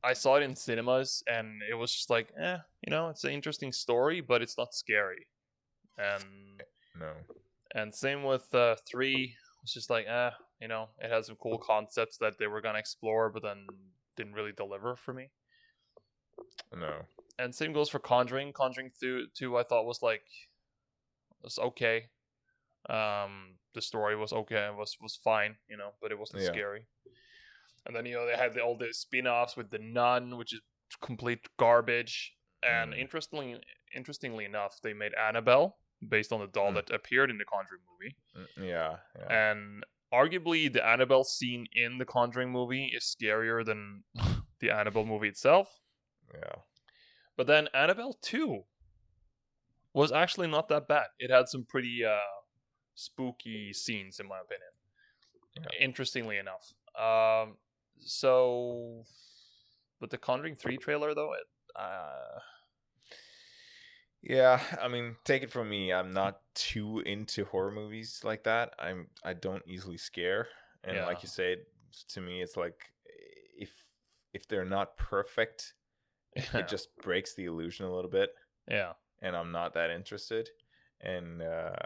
[0.04, 3.32] I saw it in cinemas, and it was just like, eh, you know, it's an
[3.32, 5.26] interesting story, but it's not scary.
[5.98, 6.62] And
[6.98, 7.12] No.
[7.74, 9.34] and same with uh, three.
[9.62, 12.78] It's just like, eh, you know, it has some cool concepts that they were gonna
[12.78, 13.66] explore, but then
[14.16, 15.30] didn't really deliver for me.
[16.74, 17.06] No.
[17.38, 18.52] and same goes for Conjuring.
[18.52, 20.22] Conjuring two, two I thought was like
[21.42, 22.06] was okay.
[22.88, 26.48] Um, the story was okay, was was fine, you know, but it wasn't Yeah.
[26.54, 26.82] scary.
[27.84, 30.60] And then you know they had the, all the spin-offs with the Nun, which is
[31.00, 32.14] complete garbage.
[32.62, 32.98] And Mm.
[33.04, 33.60] interestingly,
[33.94, 35.78] interestingly enough, they made Annabelle
[36.14, 36.74] based on the doll Mm.
[36.78, 38.16] that appeared in the Conjuring movie.
[38.34, 38.92] Mm, Yeah.
[39.18, 39.50] Yeah.
[39.50, 44.04] And arguably, the Annabelle scene in the Conjuring movie is scarier than
[44.60, 45.68] the Annabelle movie itself.
[46.34, 46.56] yeah.
[47.36, 48.64] But then Annabelle 2
[49.92, 51.06] was actually not that bad.
[51.18, 52.18] It had some pretty uh,
[52.96, 54.70] spooky scenes, in my opinion.
[55.56, 55.84] Yeah.
[55.86, 56.72] Interestingly enough.
[56.98, 57.56] Um,
[57.98, 59.04] so,
[60.00, 62.40] but the Conjuring 3 trailer, though, it, uh,
[64.22, 65.92] Yeah, I mean, take it from me.
[65.92, 68.74] I'm not too into horror movies like that.
[68.78, 70.48] I'm I don't easily scare,
[70.82, 71.06] and Yeah.
[71.06, 71.58] like you said,
[72.08, 72.92] to me, it's like
[73.56, 73.70] if
[74.32, 75.74] if they're not perfect,
[76.34, 78.30] yeah, it just breaks the illusion a little bit,
[78.68, 80.50] yeah, and I'm not that interested.
[81.00, 81.76] And uh,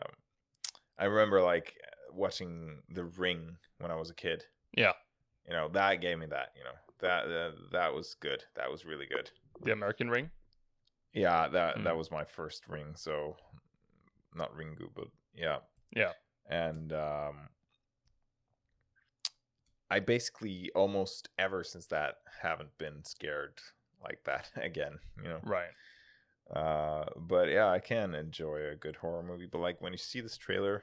[1.01, 1.75] I remember like
[2.13, 4.45] watching The Ring when I was a kid.
[4.77, 4.93] Yeah.
[5.49, 6.53] you know that gave me that.
[6.57, 8.45] You know that that, that was good.
[8.55, 9.31] That was really good.
[9.65, 10.31] the American Ring.
[11.13, 11.85] Yeah, that Mm.
[11.85, 12.95] that was my first ring.
[12.95, 13.37] So
[14.35, 15.59] not Ringu, but yeah,
[15.97, 16.13] Yeah.
[16.49, 17.49] And um,
[19.91, 23.59] I basically almost ever since that haven't been scared
[24.03, 24.99] like that again.
[25.23, 25.41] You know.
[25.43, 25.71] Right.
[26.55, 29.49] Uh, but yeah, I can enjoy a good horror movie.
[29.51, 30.83] But like when you see this trailer,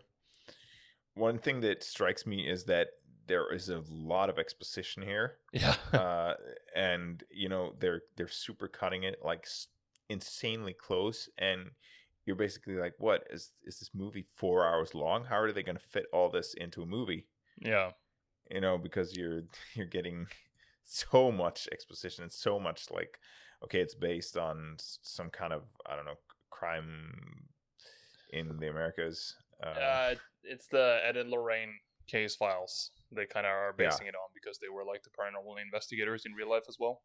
[1.13, 2.89] one thing that strikes me is that
[3.27, 5.75] there is a lot of exposition here Yeah.
[5.93, 6.33] uh,
[6.75, 9.67] and you know they're they're super cutting it like s-
[10.09, 11.71] insanely close and
[12.25, 15.77] you're basically like what is is this movie four hours long how are they going
[15.77, 17.27] to fit all this into a movie
[17.59, 17.91] yeah.
[18.49, 20.27] you know because you're you're getting
[20.83, 23.19] so much exposition and so much like
[23.63, 26.17] okay it's based on some kind of i don't know
[26.49, 27.47] crime
[28.31, 31.73] in the americas uh, Uh, it's the Ed and Lorraine
[32.07, 32.91] case files.
[33.11, 33.89] They kind of are Yeah.
[33.89, 37.01] basing it on because they were like the paranormal investigators in real life as well.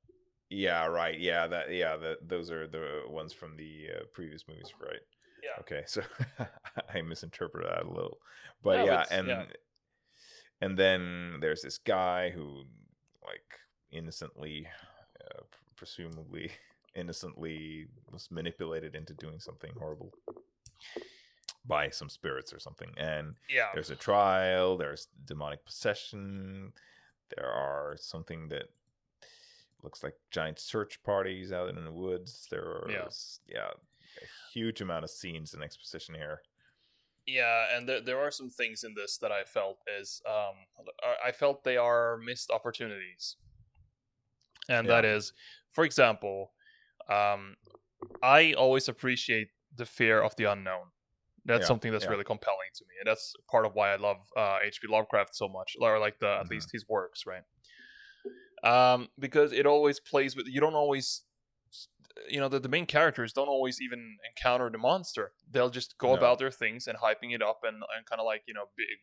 [0.51, 4.71] yeah right yeah that yeah that those are the ones from the uh, previous movies
[4.79, 5.01] right
[5.43, 5.57] Yeah.
[5.61, 6.03] Okay, so
[6.95, 8.19] I misinterpreted that a little,
[8.63, 9.45] but No, yeah, and yeah.
[10.61, 12.65] and then there's this guy who,
[13.25, 13.49] like,
[13.91, 14.69] innocently,
[15.25, 15.43] uh,
[15.87, 16.49] presumably
[16.95, 20.13] innocently, was manipulated into doing something horrible
[21.65, 23.71] by some spirits or something, and Yeah.
[23.75, 24.77] there's a trial.
[24.77, 26.73] There's demonic possession.
[27.37, 28.67] There are something that
[29.83, 32.47] looks like giant search parties out in the woods.
[32.49, 33.09] There are Yeah.
[33.49, 36.43] yeah, a huge amount of scenes and exposition here.
[37.27, 40.57] Yeah, and there, there are some things in this that I felt is um
[41.25, 43.37] I- felt they are missed opportunities.
[44.69, 44.95] And Yeah.
[44.95, 45.33] that is,
[45.73, 46.53] for example,
[47.09, 47.57] um
[48.23, 50.93] I always appreciate the fear of the unknown.
[51.45, 52.09] That's Yeah, something that's yeah.
[52.09, 52.95] really compelling to me.
[53.01, 54.89] And that's part of why I love uh H.P.
[54.89, 56.51] Lovecraft so much, or like the at Mhm.
[56.51, 57.45] least his works, right?
[58.63, 61.25] Um because it always plays with you don't always
[62.29, 66.13] you know the, the main characters don't always even encounter the monster they'll just go
[66.13, 66.13] No.
[66.13, 68.99] about their things and hyping it up and, and kind of like you know big,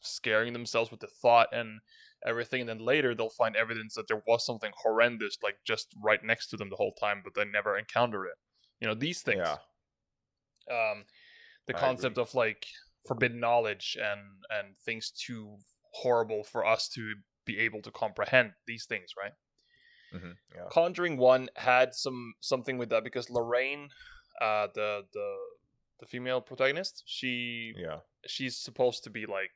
[0.00, 1.80] scaring themselves with the thought and
[2.26, 6.22] everything and then later they'll find evidence that there was something horrendous like just right
[6.22, 8.34] next to them the whole time but they never encounter it.
[8.80, 9.42] You know these things.
[9.44, 9.56] Yeah,
[10.70, 11.04] um
[11.66, 12.22] the I concept agree.
[12.22, 12.66] of like
[13.06, 15.56] forbidden knowledge and and things too
[15.94, 17.14] horrible for us to
[17.46, 19.32] be able to comprehend these things right?
[20.12, 23.88] Hmm yeah, Conjuring One had some something with that because Lorraine,
[24.40, 25.36] uh, the the
[26.00, 29.50] the female protagonist, she yeah, she's supposed to be like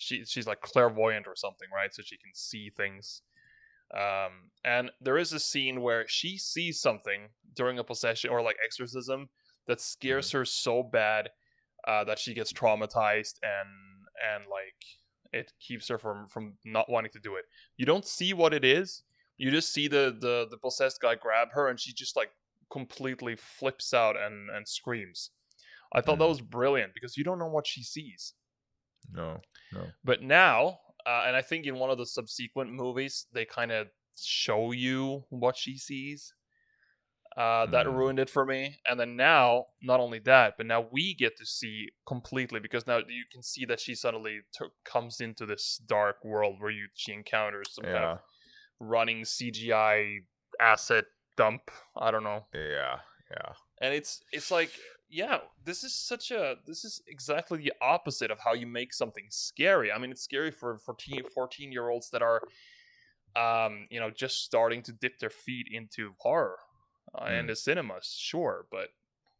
[0.00, 1.94] she she's like clairvoyant or something, right?
[1.94, 3.22] So she can see things.
[3.94, 8.56] Um, and there is a scene where she sees something during a possession or like
[8.64, 9.28] exorcism
[9.66, 11.30] that scares her so bad
[11.86, 13.68] uh, that she gets traumatized and
[14.34, 14.80] and like
[15.32, 17.44] it keeps her from from not wanting to do it.
[17.76, 19.02] You don't see what it is.
[19.36, 22.30] You just see the the the possessed guy grab her and she just like
[22.70, 25.30] completely flips out and and screams.
[25.92, 26.36] I thought that Mm.
[26.36, 28.34] was brilliant because you don't know what she sees.
[29.12, 29.40] No,
[29.72, 29.86] no.
[30.04, 33.88] But now, uh, and I think in one of the subsequent movies, they kind of
[34.20, 36.34] show you what she sees.
[37.36, 37.94] Uh, that Mm.
[37.96, 38.80] ruined it for me.
[38.84, 42.98] And then now, not only that, but now we get to see completely because now
[42.98, 47.12] you can see that she suddenly t- comes into this dark world where you she
[47.12, 48.18] encounters some kind of
[48.80, 50.24] running CGI
[50.58, 51.04] asset
[51.36, 51.70] dump.
[51.96, 52.98] I don't know yeah,
[53.30, 53.52] yeah.
[53.80, 54.72] and it's it's like
[55.10, 59.26] yeah this is such a this is exactly the opposite of how you make something
[59.28, 62.40] scary i mean it's scary for 14 14 year olds that are
[63.36, 66.58] um you know just starting to dip their feet into horror
[67.14, 68.88] uh, and the cinemas sure but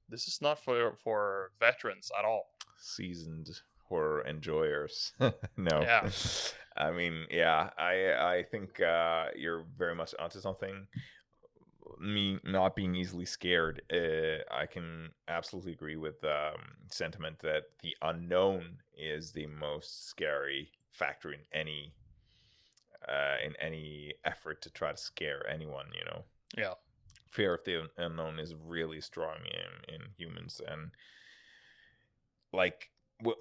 [0.08, 2.50] this is not for for veterans at all
[2.82, 3.50] Seasoned
[3.90, 5.12] horror enjoyers.
[5.20, 5.80] no.
[5.82, 6.08] Yeah.
[6.76, 10.86] I mean, yeah, I I think uh, you're very much onto something.
[12.00, 16.60] Me not being easily scared, uh, I can absolutely agree with um,
[16.90, 21.92] sentiment that the unknown is the most scary factor in any
[23.08, 25.86] uh, in any effort to try to scare anyone.
[25.94, 26.24] You know,
[26.56, 26.74] yeah
[27.30, 30.90] fear of the unknown is really strong in in humans and
[32.52, 33.36] like w-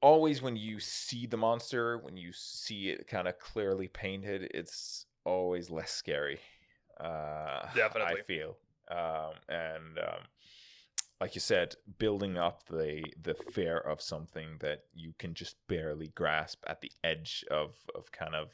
[0.00, 5.06] always when you see the monster when you see it kind of clearly painted it's
[5.24, 6.40] always less scary
[7.00, 8.20] uh Definitely.
[8.20, 8.56] i feel
[8.90, 10.22] um and um
[11.20, 16.08] like you said building up the the fear of something that you can just barely
[16.08, 18.50] grasp at the edge of of kind of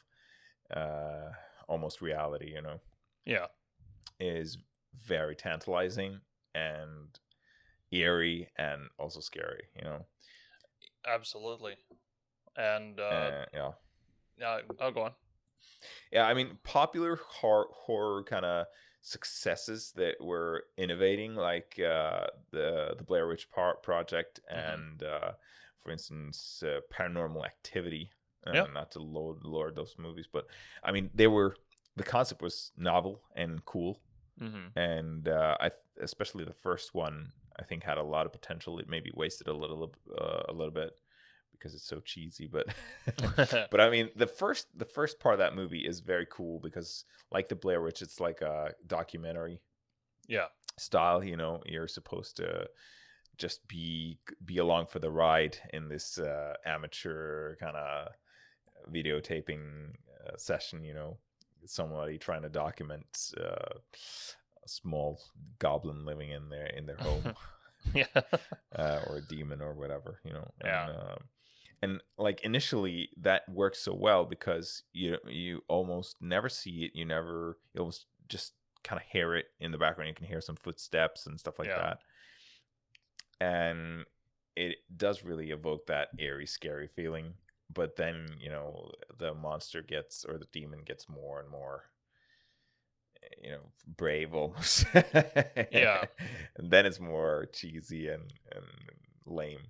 [0.74, 1.30] uh
[1.68, 2.80] almost reality you know?
[3.24, 3.46] Yeah.
[4.20, 4.58] Is
[5.06, 6.20] very tantalizing
[6.54, 7.18] and
[7.90, 10.06] eerie and also scary you know?
[11.06, 11.76] Absolutely.
[12.56, 13.70] And uh, uh, yeah.
[14.38, 15.12] yeah i'll go on
[16.12, 18.66] yeah i mean popular horror, horror kind of
[19.02, 24.74] successes that were innovating like uh the the blair witch Par- project Mhm.
[24.74, 25.32] and uh
[25.78, 28.10] for instance uh, paranormal activity
[28.46, 28.66] uh, Yeah.
[28.72, 30.46] not to load lord those movies but
[30.82, 31.56] i mean they were
[31.96, 34.00] the concept was novel and cool
[34.38, 35.70] hmm and uh, I
[36.02, 38.80] especially the first one I think had a lot of potential.
[38.80, 40.98] It maybe wasted a little uh, a little bit
[41.64, 42.66] because it's so cheesy, but
[43.70, 47.04] but I mean the first the first part of that movie is very cool because
[47.32, 49.60] like the Blair Witch, it's like a documentary
[50.28, 50.46] yeah
[50.78, 51.24] style.
[51.24, 52.68] You know, you're supposed to
[53.38, 58.08] just be be along for the ride in this uh, amateur kind of
[58.92, 59.94] videotaping
[60.26, 60.84] uh, session.
[60.84, 61.18] You know,
[61.64, 63.06] somebody trying to document
[63.40, 63.78] uh,
[64.64, 65.20] a small
[65.58, 67.34] goblin living in their in their home
[67.94, 68.06] yeah
[68.76, 70.20] uh, or a demon or whatever.
[70.24, 70.88] You know, Yeah.
[70.88, 71.18] And, um,
[71.84, 76.92] and like initially that works so well because you you almost never see it.
[76.94, 80.08] You never you almost just kind of hear it in the background.
[80.08, 81.78] You can hear some footsteps and stuff like Yeah.
[81.78, 81.98] that.
[83.40, 84.04] And
[84.56, 87.34] it does really evoke that eerie, scary feeling.
[87.72, 91.84] But then, you know, the monster gets or the demon gets more and more
[93.42, 94.84] you know, brave almost.
[95.72, 96.04] Yeah.
[96.56, 98.64] And then it's more cheesy and, and
[99.26, 99.60] lame.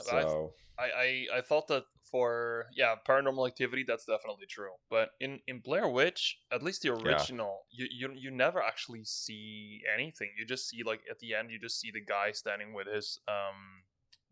[0.00, 4.72] So I, I I thought that for yeah paranormal activity that's definitely true.
[4.90, 9.82] But in in blair witch at least the original you, you you never actually see
[9.92, 10.30] anything.
[10.38, 13.18] You just see like at the end you just see the guy standing with his
[13.28, 13.84] um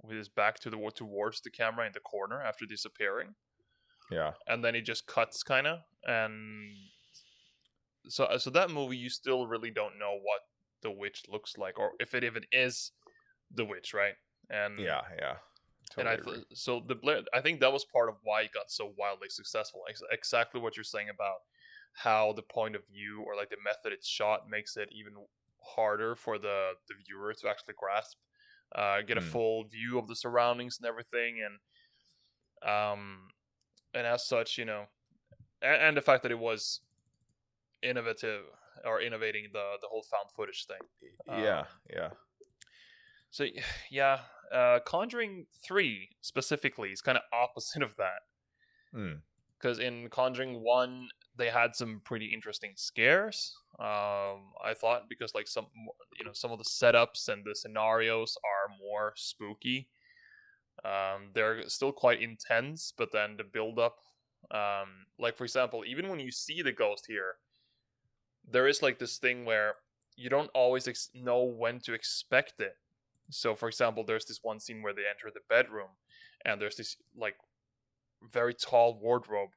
[0.03, 3.35] with his back to the towards the camera in the corner after disappearing.
[4.11, 4.33] Yeah.
[4.49, 6.75] and then it just cuts kind of and
[8.09, 10.41] so uh, so that movie you still really don't know what
[10.83, 12.91] the witch looks like or if it even is
[13.55, 14.15] the witch right?
[14.49, 15.37] And Yeah, yeah.
[15.99, 16.45] And I agree.
[16.55, 19.83] so the Blair, I think that was part of why it got so wildly successful.
[19.89, 21.39] Ex- exactly what you're saying about
[21.93, 25.13] how the point of view or like the method it's shot makes it even
[25.63, 28.19] harder for the the viewer to actually grasp,
[28.75, 29.25] uh, get a Mm.
[29.33, 31.59] full view of the surroundings and everything, and
[32.71, 33.29] um,
[33.95, 34.85] and as such, you know,
[35.63, 36.81] and, and the fact that it was
[37.83, 38.43] innovative
[38.85, 40.79] or innovating the the whole found footage thing.
[41.27, 42.09] yeah, um, yeah.
[43.31, 43.45] So
[43.91, 44.21] yeah,
[44.53, 48.23] uh, Conjuring Three specifically is kind of opposite of that
[48.95, 49.21] Mm.
[49.57, 53.57] because in Conjuring One they had some pretty interesting scares.
[53.79, 55.67] Um, I thought because like some
[56.19, 59.89] you know some of the setups and the scenarios are more spooky.
[60.85, 63.99] Um, they're still quite intense, but then the build up,
[64.51, 67.37] um, like for example, even when you see the ghost here,
[68.51, 69.75] there is like this thing where
[70.17, 72.77] you don't always ex- know when to expect it
[73.31, 75.91] So, for example, there's this one scene where they enter the bedroom,
[76.45, 77.37] and there's this like
[78.23, 79.51] very tall wardrobe,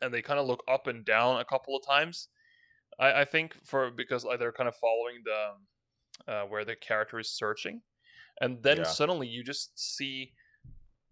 [0.00, 2.28] and they kind of look up and down a couple of times.
[2.98, 7.18] I, I think for because like, they're kind of following the uh, where the character
[7.18, 7.82] is searching,
[8.40, 8.84] and then Yeah.
[8.84, 10.32] suddenly you just see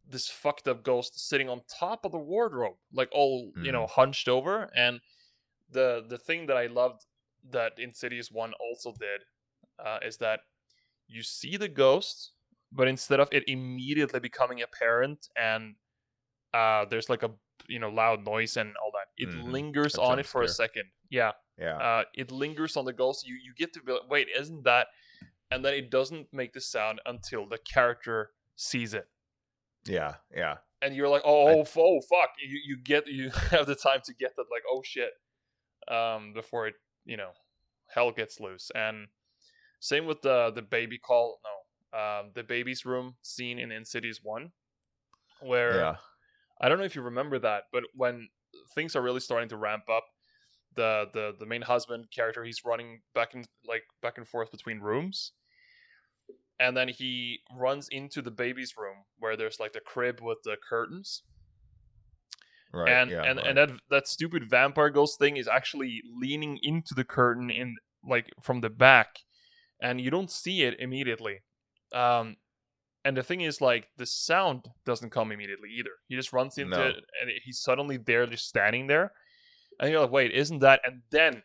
[0.06, 4.28] this fucked up ghost sitting on top of the wardrobe, like all you know hunched
[4.28, 4.70] over.
[4.76, 5.00] And
[5.70, 7.06] the the thing that I loved
[7.50, 9.22] that Insidious One also did
[9.84, 10.40] uh, is that
[11.06, 12.32] you see the ghost,
[12.72, 15.76] but instead of it immediately becoming apparent and
[16.52, 17.30] uh, there's like a
[17.68, 19.50] you know loud noise and all that, it Mhm.
[19.52, 20.90] lingers A on it for a second.
[21.10, 21.76] Yeah, Yeah.
[21.78, 23.26] uh, it lingers on the ghost.
[23.26, 24.88] You you get to be like, wait, isn't that?
[25.50, 29.08] And then it doesn't make the sound until the character sees it,
[29.84, 30.16] yeah.
[30.34, 30.58] Yeah.
[30.82, 32.30] and you're like, oh, oh, oh fuck!
[32.42, 35.12] You you get you have the time to get that, like, oh shit,
[35.88, 37.32] um, before it you know,
[37.88, 38.70] hell gets loose.
[38.74, 39.08] And
[39.84, 41.38] same with the the baby call.
[41.44, 44.52] No, um, the baby's room scene in Insidious One,
[45.40, 45.96] where Yeah.
[46.60, 48.28] I don't know if you remember that, but when
[48.74, 50.04] things are really starting to ramp up,
[50.74, 54.80] the the the main husband character he's running back and like back and forth between
[54.80, 55.32] rooms,
[56.58, 60.56] and then he runs into the baby's room where there's like the crib with the
[60.68, 61.22] curtains,
[62.72, 62.88] Right.
[62.88, 63.22] and yeah.
[63.22, 63.46] and right.
[63.48, 67.76] and that that stupid vampire ghost thing is actually leaning into the curtain in
[68.08, 69.18] like from the back,
[69.80, 71.42] and you don't see it immediately.
[71.92, 72.36] Um,
[73.04, 75.90] and the thing is, like, the sound doesn't come immediately either.
[76.08, 76.88] He just runs into No.
[76.88, 79.12] it, and he's suddenly there, just standing there,
[79.78, 81.42] and you're like, "Wait, isn't that?" And then,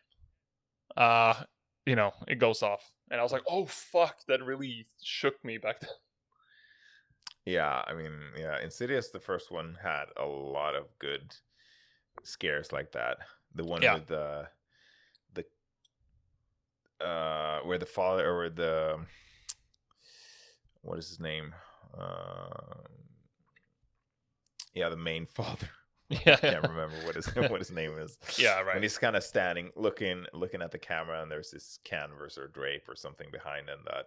[0.96, 1.44] uh,
[1.86, 5.58] you know, it goes off, and I was like, "Oh fuck!" That really shook me
[5.58, 5.90] back then.
[7.46, 11.34] Yeah, I mean, yeah, Insidious, the first one had a lot of good
[12.22, 13.18] scares like that.
[13.54, 13.94] The one Yeah.
[13.94, 14.48] with the the
[17.00, 18.98] uh where the father or the
[20.82, 21.54] what is his name?
[21.96, 22.48] Uh
[24.74, 25.68] yeah, the main father.
[26.08, 28.18] Yeah, I Can't remember what his what his name is.
[28.36, 28.74] yeah, right.
[28.74, 32.48] And he's kind of standing, looking, looking at the camera, and there's this canvas or
[32.48, 33.78] drape or something behind him.
[33.86, 34.06] That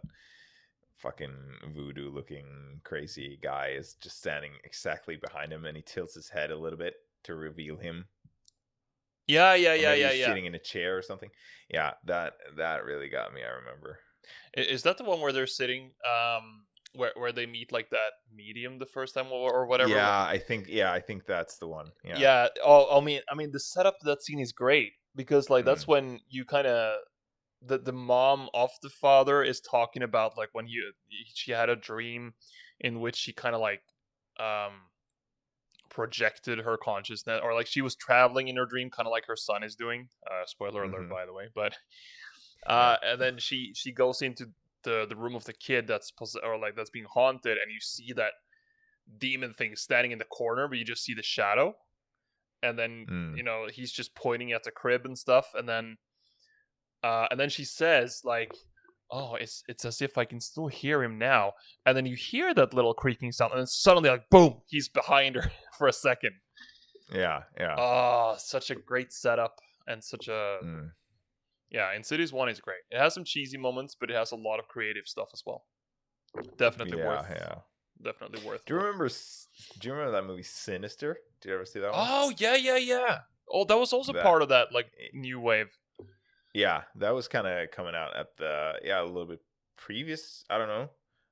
[0.98, 1.34] fucking
[1.74, 6.58] voodoo-looking crazy guy is just standing exactly behind him, and he tilts his head a
[6.58, 8.06] little bit to reveal him.
[9.28, 10.26] Yeah, yeah, yeah, yeah, yeah.
[10.28, 11.30] Sitting in a chair or something.
[11.70, 13.42] Yeah, that that really got me.
[13.44, 14.00] I remember.
[14.54, 18.80] Is that the one where they're sitting, um, where where they meet like that medium
[18.80, 19.92] the first time or, or whatever?
[19.92, 20.68] Yeah, I think.
[20.68, 21.92] Yeah, I think that's the one.
[22.04, 22.20] Yeah.
[22.20, 22.48] Yeah.
[22.64, 25.68] Oh, I mean, I mean, the setup of that scene is great because like Mm.
[25.68, 27.00] that's when you kind of
[27.66, 30.92] the the mom of the father is talking about like when you
[31.34, 32.34] she had a dream
[32.80, 33.82] in which she kind of like
[34.40, 34.74] um
[35.94, 39.36] projected her consciousness or like she was traveling in her dream kind of like her
[39.36, 41.10] son is doing uh spoiler alert Mhm.
[41.10, 41.78] by the way but
[42.68, 44.48] uh and then she she goes into
[44.84, 47.80] the the room of the kid that's pos- or like that's being haunted and you
[47.80, 48.34] see that
[49.20, 51.76] demon thing standing in the corner but you just see the shadow
[52.64, 53.38] and then Mm.
[53.38, 55.98] you know he's just pointing at the crib and stuff and then
[57.04, 58.52] uh and then she says like
[59.12, 61.52] oh it's it's as if i can still hear him now
[61.86, 65.36] and then you hear that little creaking sound and then suddenly like boom he's behind
[65.36, 66.32] her for a second
[67.12, 67.44] Yeah.
[67.60, 67.76] Yeah.
[67.78, 70.92] oh such a great setup and such a Mm.
[71.70, 74.60] yeah insidious one is great it has some cheesy moments but it has a lot
[74.60, 75.66] of creative stuff as well
[76.58, 77.08] definitely Yeah.
[77.08, 77.56] worth Yeah.
[78.02, 79.08] definitely worth Do you remember?
[79.80, 81.18] Do you remember that movie Sinister?
[81.42, 82.08] Did you ever see that one?
[82.10, 83.20] oh yeah yeah yeah
[83.52, 85.70] oh that was also That- part of that like new wave
[86.54, 89.42] Yeah, that was kind of coming out at the yeah a little bit
[89.76, 90.44] previous.
[90.50, 90.90] I don't know,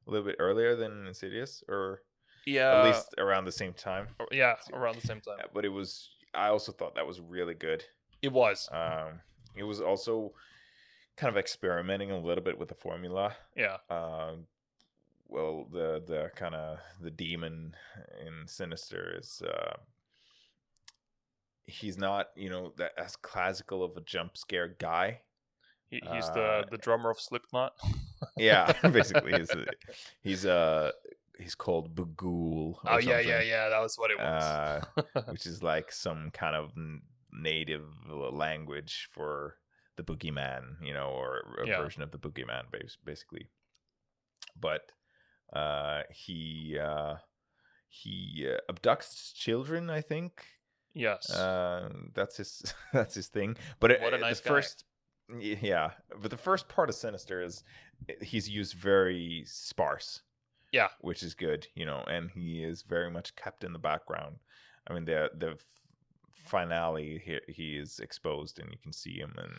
[0.08, 2.02] a little bit earlier than Insidious, or
[2.46, 4.08] yeah at least around the same time.
[4.32, 6.10] yeah around the same time Uh, But it was.
[6.34, 7.84] I also thought that was really good.
[8.22, 9.22] it was Um,
[9.56, 10.34] it was also
[11.18, 13.36] kind of experimenting a little bit with the formula.
[13.56, 14.48] yeah Um,
[15.28, 17.76] well, the the kind of the demon
[18.26, 19.42] in Sinister is.
[19.46, 19.74] Uh,
[21.66, 25.22] he's not, you know, that as classical of a jump scare guy.
[25.90, 27.74] He, he's Uh, the the drummer of Slipknot.
[28.38, 29.66] yeah basically he's a,
[30.22, 30.92] he's uh
[31.38, 33.70] he's called Bughuul Oh yeah, yeah, yeah.
[33.70, 34.44] That was what it was.
[34.44, 34.82] uh
[35.32, 36.72] which is like some kind of
[37.34, 37.84] native
[38.32, 39.58] language for
[39.98, 41.78] the boogeyman you know or a Yeah.
[41.82, 43.48] version of the boogeyman bas- basically
[44.60, 44.92] but
[45.54, 47.16] uh he uh
[47.90, 50.46] he uh, abducts children i think
[50.94, 51.30] yes.
[51.32, 53.58] uh, that's his that's his thing.
[53.80, 54.34] But it, What a the guy.
[54.34, 54.86] first,
[55.40, 55.92] yeah.
[56.22, 57.64] But the first part of Sinister is
[58.22, 60.22] he's used very sparse.
[60.74, 60.88] Yeah.
[61.02, 64.38] which is good, you know, and he is very much kept in the background.
[64.88, 65.58] I mean, the the
[66.34, 69.52] finale he, he is exposed and you can see him, and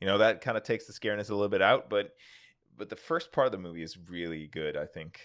[0.00, 1.90] you know that kind of takes the scareness a little bit out.
[1.90, 2.14] But
[2.76, 5.20] but the first part of the movie is really good, I think,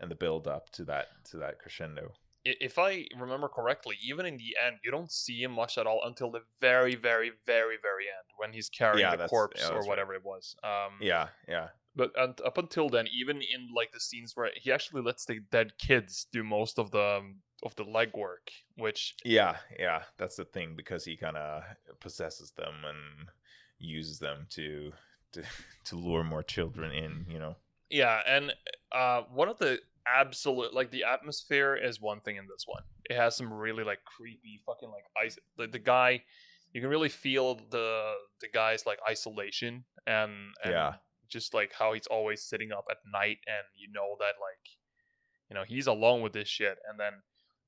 [0.00, 2.12] and the build up to that to that crescendo.
[2.44, 6.02] If I remember correctly, even in the end, you don't see him much at all
[6.04, 9.74] until the very, very, very, very end when he's carrying Yeah, the corpse yeah, or
[9.74, 9.88] that's right.
[9.88, 10.54] whatever it was.
[10.62, 14.70] Um, Yeah, yeah, But and up until then, even in like the scenes where he
[14.70, 19.56] actually lets the dead kids do most of the um, of the legwork, which yeah,
[19.78, 20.02] yeah.
[20.18, 21.62] That's the thing because he kind of
[22.00, 23.28] possesses them and
[23.78, 24.92] uses them to
[25.32, 25.42] to
[25.86, 27.24] to lure more children in.
[27.30, 27.56] You know.
[27.88, 28.52] yeah, and
[28.92, 32.82] uh, one of the absolute like the atmosphere is one thing in this one.
[33.08, 35.38] It has some really like creepy fucking like ice.
[35.56, 36.22] The, the guy,
[36.72, 40.32] you can really feel the the guy's like isolation and,
[40.62, 40.94] and Yeah.
[41.28, 44.64] just like how he's always sitting up at night and you know that like
[45.48, 47.12] you know he's alone with this shit and then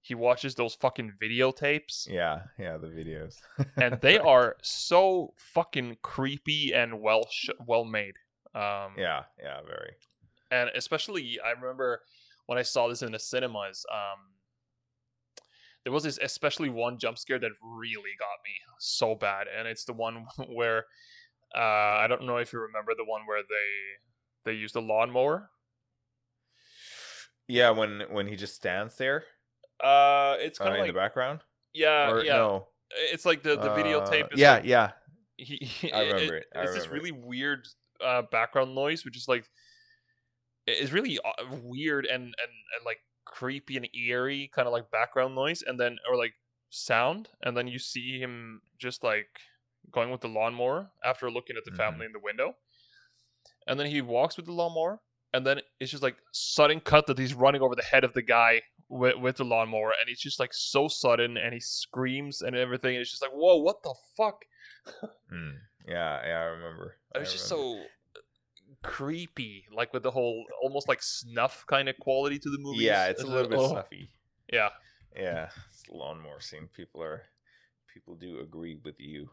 [0.02, 2.76] he watches those fucking videotapes Yeah, yeah.
[2.76, 3.36] The videos.
[3.76, 8.14] and they are so fucking creepy and well sh- well made
[8.54, 9.60] um yeah, yeah.
[9.66, 9.92] Very.
[10.50, 12.02] and especially i remember
[12.46, 14.34] when i saw this in the cinemas um
[15.84, 19.84] there was this especially one jump scare that really got me so bad and it's
[19.84, 20.86] the one where
[21.56, 21.60] uh
[22.02, 25.50] i don't know if you remember the one where they they used a lawnmower
[27.48, 29.24] Yeah, when when he just stands there
[29.82, 31.40] uh it's uh, kind in of like in the background.
[31.74, 32.68] yeah or yeah no?
[32.92, 34.92] it's like the the uh, videotape is Yeah, like, yeah.
[35.36, 37.02] he, I remember it, I it's this remember it.
[37.02, 37.66] really weird
[38.00, 39.48] uh, background noise, which is like
[40.66, 42.34] it's really uh, weird and, and
[42.76, 46.34] and like creepy and eerie, kind of like background noise, and then or like
[46.70, 49.28] sound, and then you see him just like
[49.90, 51.76] going with the lawnmower after looking at the Mhm.
[51.76, 52.56] family in the window,
[53.66, 55.00] and then he walks with the lawnmower,
[55.32, 58.22] and then it's just like sudden cut that he's running over the head of the
[58.22, 62.54] guy with, with the lawnmower, and it's just like so sudden, and he screams and
[62.56, 64.44] everything, and it's just like whoa, what the fuck.
[65.32, 65.56] Mm.
[65.88, 66.38] Yeah, yeah.
[66.38, 66.98] I remember.
[67.12, 67.80] It I was just remember.
[67.82, 67.86] so
[68.86, 72.84] creepy, like with the whole almost like snuff kind of quality to the movie.
[72.84, 74.10] Yeah, it's a little bit oh, snuffy.
[74.52, 74.68] Yeah,
[75.16, 76.68] Yeah, it's lawnmower scene.
[76.74, 77.22] People are
[77.92, 79.28] people do agree with you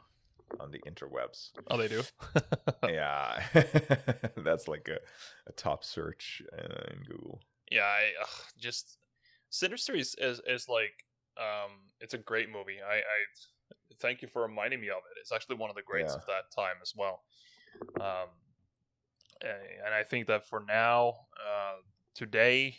[0.59, 1.51] on the interwebs.
[1.69, 2.01] oh, they do.
[2.87, 3.43] yeah,
[4.37, 4.99] that's like a,
[5.47, 7.41] a top search uh, in Google.
[7.71, 8.27] yeah, I ugh,
[8.59, 8.97] just
[9.49, 11.05] Sinister is, is is like
[11.37, 12.77] um, it's a great movie.
[12.85, 15.19] I, I thank you for reminding me of it.
[15.21, 16.17] It's actually one of the greats Yeah.
[16.21, 17.23] of that time as well.
[17.99, 18.29] Um,
[19.43, 21.75] and I think that for now, uh,
[22.15, 22.77] today,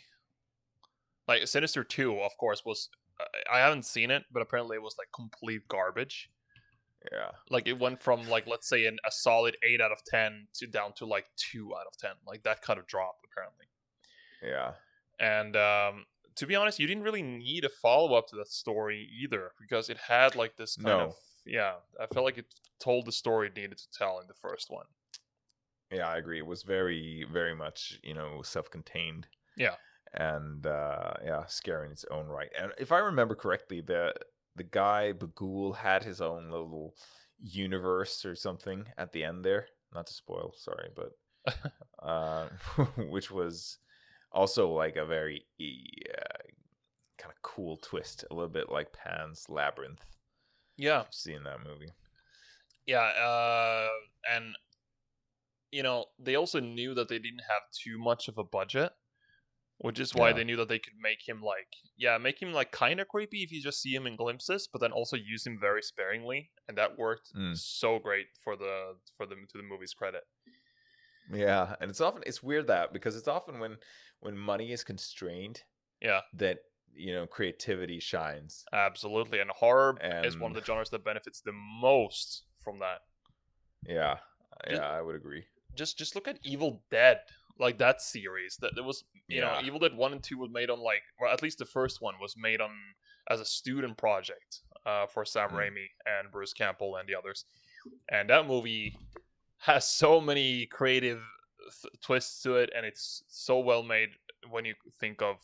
[1.27, 2.89] like Sinister Two, of course, was
[3.19, 6.29] I- I haven't seen it, but apparently it was like complete garbage.
[7.11, 10.47] Yeah, like it went from like let's say an, a solid 8 out of 10
[10.55, 13.67] to down to like 2 out of 10 like that kind of drop apparently.
[14.41, 14.73] Yeah,
[15.19, 16.05] and um
[16.35, 19.97] to be honest you didn't really need a follow-up to that story either because it
[19.97, 23.77] had like this kind of yeah i felt like it told the story it needed
[23.77, 24.87] to tell in the first one
[25.91, 26.07] yeah.
[26.07, 26.39] I agree.
[26.39, 29.27] It was very, very much you know self-contained.
[29.57, 29.75] Yeah.
[30.13, 32.49] and uh, yeah, scary in its own right.
[32.59, 34.13] And if I remember correctly, the
[34.55, 36.95] the guy Bughuul had his own little
[37.41, 39.67] universe or something at the end there.
[39.93, 41.11] Not to spoil, sorry, but
[42.03, 42.47] uh,
[42.97, 43.77] which was
[44.31, 46.43] also like a very uh,
[47.17, 50.05] kind of cool twist, a little bit like Pan's Labyrinth.
[50.77, 51.91] yeah seen that movie.
[52.85, 53.87] yeah uh
[54.33, 54.55] and
[55.71, 58.91] you know they also knew that they didn't have too much of a budget
[59.77, 60.33] which is why Yeah.
[60.35, 63.43] they knew that they could make him like yeah make him like kind of creepy
[63.43, 66.77] if you just see him in glimpses but then also use him very sparingly and
[66.77, 67.57] that worked Mm.
[67.57, 70.23] so great for the for the to the movie's credit
[71.31, 73.77] Yeah, and it's often it's weird that because it's often when
[74.19, 75.63] when money is constrained
[76.01, 76.59] yeah that
[76.93, 78.63] you know creativity shines.
[78.71, 81.51] absolutely and horror is one of the genres that benefits the
[81.81, 82.99] most from that
[83.87, 84.17] Yeah,
[84.69, 85.43] yeah, I would agree.
[85.75, 87.19] Just just look at evil dead
[87.59, 88.57] like that series.
[88.61, 91.27] That there was you know evil dead 1 and 2 was made on like or
[91.27, 92.71] at least the first one was made on
[93.29, 95.55] as a student project uh, for sam Mm.
[95.55, 97.45] raimi and bruce campbell and the others.
[98.09, 98.97] And that movie
[99.59, 101.23] has so many creative
[101.81, 104.09] th- twists to it and it's so well made
[104.49, 105.37] when you think of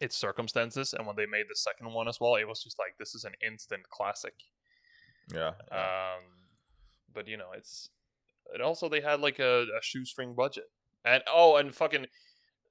[0.00, 2.36] its circumstances and when they made the second one as well.
[2.36, 4.34] It was just like this is an instant classic.
[5.32, 6.14] Yeah, yeah.
[6.16, 6.24] um,
[7.12, 7.90] but you know, it's
[8.52, 10.64] and also they had like a, a shoestring budget,
[11.04, 12.06] and oh, and fucking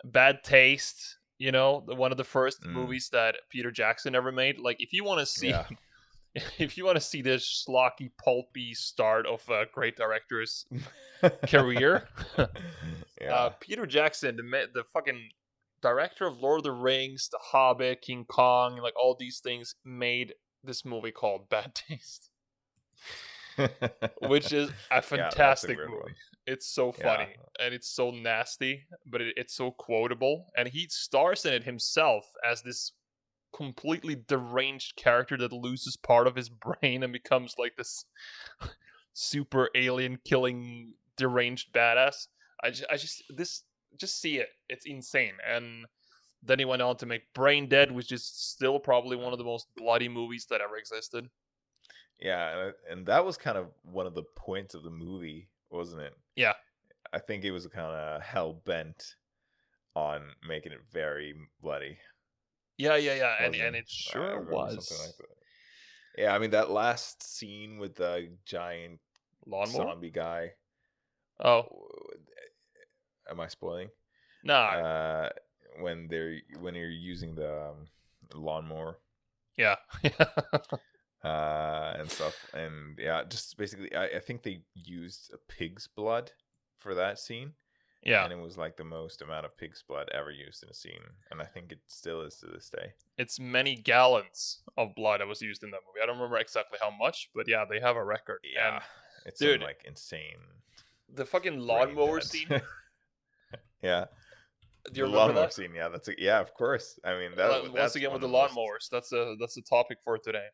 [0.04, 1.18] bad taste.
[1.38, 2.74] You know, the, one of the first Mm.
[2.74, 4.60] movies that Peter Jackson ever made.
[4.60, 5.66] Like, if you want to see, Yeah.
[6.60, 10.66] if you want to see this schlocky, pulpy start of a great director's
[11.48, 12.08] career,
[13.20, 15.30] yeah, uh, Peter Jackson, the the fucking
[15.82, 20.36] director of Lord of the Rings, The Hobbit, King Kong, like all these things, made
[20.64, 22.30] this movie called Bad Taste.
[24.22, 25.92] Which is a Yeah, a fantastic movie.
[25.92, 26.16] one.
[26.48, 27.04] It's so Yeah.
[27.04, 30.48] funny and it's so nasty, but it, it's so quotable.
[30.58, 32.94] And he stars in it himself as this
[33.54, 36.50] completely deranged character that loses part of his
[36.82, 38.06] brain and becomes like this
[39.14, 42.28] super alien killing deranged badass.
[42.64, 43.64] I just, I just this
[43.98, 44.50] just see it.
[44.70, 45.34] It's insane.
[45.48, 45.86] And
[46.44, 49.46] then he went on to make Brain Dead, which is still probably one of the
[49.46, 51.30] most bloody movies that ever existed.
[52.22, 56.14] Yeah, and, that was kind of one of the points of the movie, wasn't it?
[56.36, 56.54] Yeah.
[57.12, 59.16] I think it was kind of hell bent
[59.96, 61.98] on making it very bloody.
[62.78, 64.92] Yeah, yeah, yeah, and wasn't and it sure was.
[64.92, 65.30] like.
[66.18, 69.00] Yeah, I mean that last scene with the giant
[69.46, 69.90] Lawnmower.
[69.90, 70.52] zombie guy.
[71.44, 71.66] Oh
[73.30, 73.90] Am I spoiling?
[74.44, 75.30] nah, Uh,
[75.80, 77.88] when they're when you're using the um,
[78.34, 78.98] lawnmower
[79.58, 79.76] yeah,
[81.24, 86.32] uh, and stuff, and yeah, just basically, I, I think they used a pig's blood
[86.80, 87.54] for that scene.
[88.04, 88.24] yeah.
[88.24, 91.04] and it was like the most amount of pig's blood ever used in a scene,
[91.30, 92.94] and I think it still is to this day.
[93.18, 96.02] It's many gallons of blood that was used in that movie.
[96.02, 98.40] I don't remember exactly how much, but yeah, they have a record.
[98.44, 98.84] Yeah, And
[99.26, 100.38] it's dude, like insane
[101.14, 102.48] the fucking lawnmower scene.
[103.84, 104.06] yeah,
[104.92, 105.54] Do you the lawnmower that?
[105.54, 105.74] scene.
[105.76, 106.98] Yeah, that's a, yeah, of course.
[107.04, 110.18] I mean, that that's Once again with the lawnmowers, that's a that's a topic for
[110.18, 110.48] today.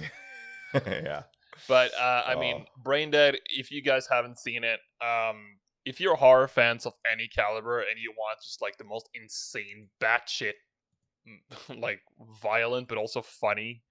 [0.86, 1.22] yeah,
[1.68, 2.82] But uh, I mean, Oh.
[2.82, 3.36] Brain Dead.
[3.46, 7.98] If you guys haven't seen it, um, if you're horror fans of any caliber and
[7.98, 10.54] you want just like the most insane, batshit,
[11.78, 12.00] like
[12.42, 13.82] violent but also funny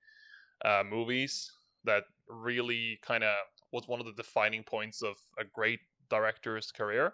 [0.65, 1.51] uh, movies
[1.83, 3.33] that really kind of
[3.71, 5.79] was one of the defining points of a great
[6.09, 7.13] director's career,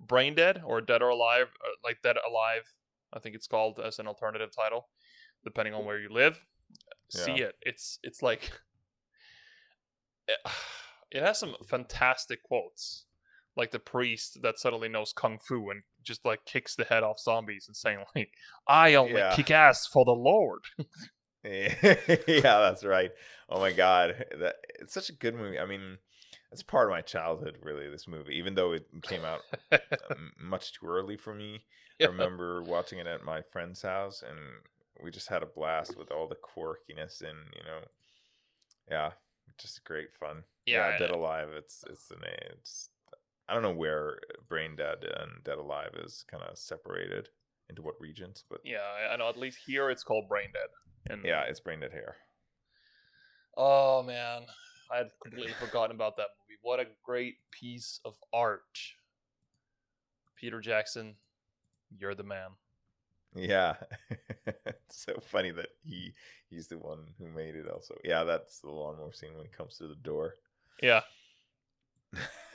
[0.00, 2.72] Brain Dead or Dead or Alive, uh, like Dead Alive,
[3.12, 4.88] I think it's called as an alternative title,
[5.44, 6.44] depending on where you live.
[7.10, 7.46] See Yeah.
[7.46, 7.54] it.
[7.62, 8.50] It's it's like
[11.10, 13.04] it, has some fantastic quotes
[13.56, 17.18] like the priest that suddenly knows kung fu and just like kicks the head off
[17.18, 18.30] zombies and saying like
[18.68, 19.34] i only Yeah.
[19.34, 20.60] kick ass for the lord
[21.44, 21.78] yeah,
[22.26, 23.12] that's right.
[23.48, 25.58] Oh my god, that it's such a good movie.
[25.58, 25.98] I mean,
[26.50, 27.88] it's part of my childhood, really.
[27.88, 29.40] This movie, even though it came out
[29.72, 31.62] um, much too early for me.
[32.02, 34.38] I remember watching it at my friend's house, and
[35.02, 37.80] we just had a blast with all the quirkiness and you know,
[38.90, 39.10] yeah,
[39.58, 40.44] just great fun.
[40.66, 41.48] Yeah, Dead Alive.
[41.56, 42.52] It's it's the name.
[42.60, 42.90] It's
[43.48, 44.18] I don't know where
[44.48, 47.28] Brain Dead and Dead Alive is kind of separated
[47.70, 48.78] into what regions, but yeah
[49.12, 52.16] I- know at least here it's called brain dead and yeah, it's Brain Dead here.
[53.56, 54.42] oh man
[54.90, 58.62] i had completely forgotten about that movie what a great piece of art
[60.36, 61.14] peter jackson
[61.98, 62.50] you're the man
[63.34, 63.74] Yeah,
[65.04, 66.12] so funny that he
[66.48, 67.68] he's the one who made it.
[67.68, 70.34] Also, yeah, that's the lawnmower scene when he comes to the door.
[70.82, 71.00] yeah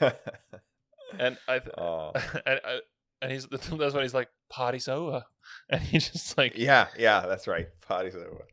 [0.00, 1.70] and i th-
[2.46, 2.78] and, uh,
[3.22, 5.24] and he's that's when he's like party's over
[5.70, 7.68] and he just like yeah, yeah, that's right.
[7.80, 8.46] Party's over.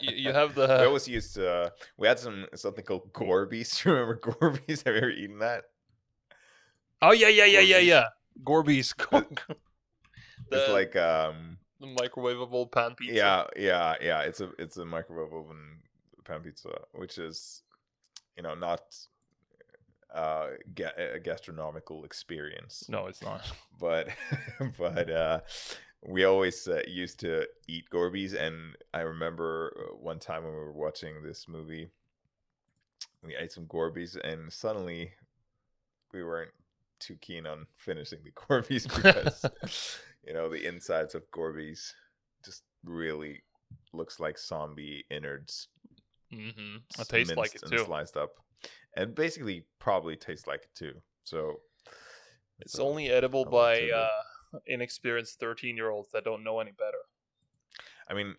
[0.00, 1.48] you, you have we the always used to.
[1.50, 3.84] Uh, we had some something called Gorbies.
[3.84, 4.84] Remember Gorbies?
[4.84, 5.64] Have you ever eaten that?
[7.00, 7.86] oh yeah yeah yeah yeah Gorbies.
[7.86, 8.04] yeah
[8.44, 8.94] gorby's
[10.50, 14.20] It's like um, the microwavable pan pizza yeah, yeah, yeah.
[14.22, 15.80] It's a it's a microwave oven
[16.24, 17.62] pan pizza, which is
[18.36, 18.82] you know not
[20.14, 22.86] uh ga- a gastronomical experience.
[22.88, 23.42] no it's not
[23.78, 24.08] but
[24.78, 25.40] but uh
[26.06, 30.58] we always uh, used to eat Gorbies, and I remember uh, one time when we
[30.58, 31.90] were watching this movie,
[33.24, 35.12] we ate some Gorbies, and suddenly
[36.12, 36.52] we weren't
[37.00, 39.44] too keen on finishing the Gorbies because
[40.24, 41.92] you know the insides of Gorbies
[42.44, 43.42] just really
[43.92, 45.68] looks like zombie innards.
[46.32, 48.32] mm-hmm it tastes like it and too sliced up,
[48.96, 50.94] and basically probably tastes like it too.
[51.24, 51.60] So
[52.60, 54.08] it's a- only edible by uh
[54.66, 56.96] inexperienced 13 year olds that don't know any better
[58.10, 58.36] I mean,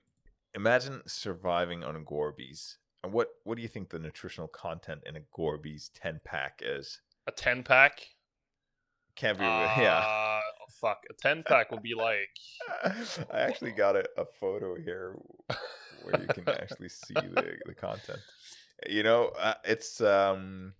[0.56, 2.78] imagine surviving on Gorbies.
[3.04, 7.02] And what what do you think the nutritional content in a Gorbies ten pack is?
[7.28, 8.02] a 10 pack
[9.16, 9.44] Can't be.
[9.44, 10.04] yeah.
[10.04, 10.39] uh, oh,
[10.80, 12.30] fuck a 10 pack would be like
[13.32, 15.16] I actually got a, a photo here
[16.04, 18.20] where you can actually see the, the content.
[18.88, 20.74] You know, uh, it's um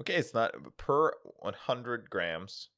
[0.00, 0.14] okay.
[0.14, 2.68] It's not per one hundred grams.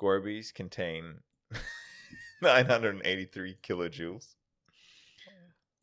[0.00, 1.20] Gorbies contain
[2.42, 4.34] nine hundred and eighty-three kilojoules,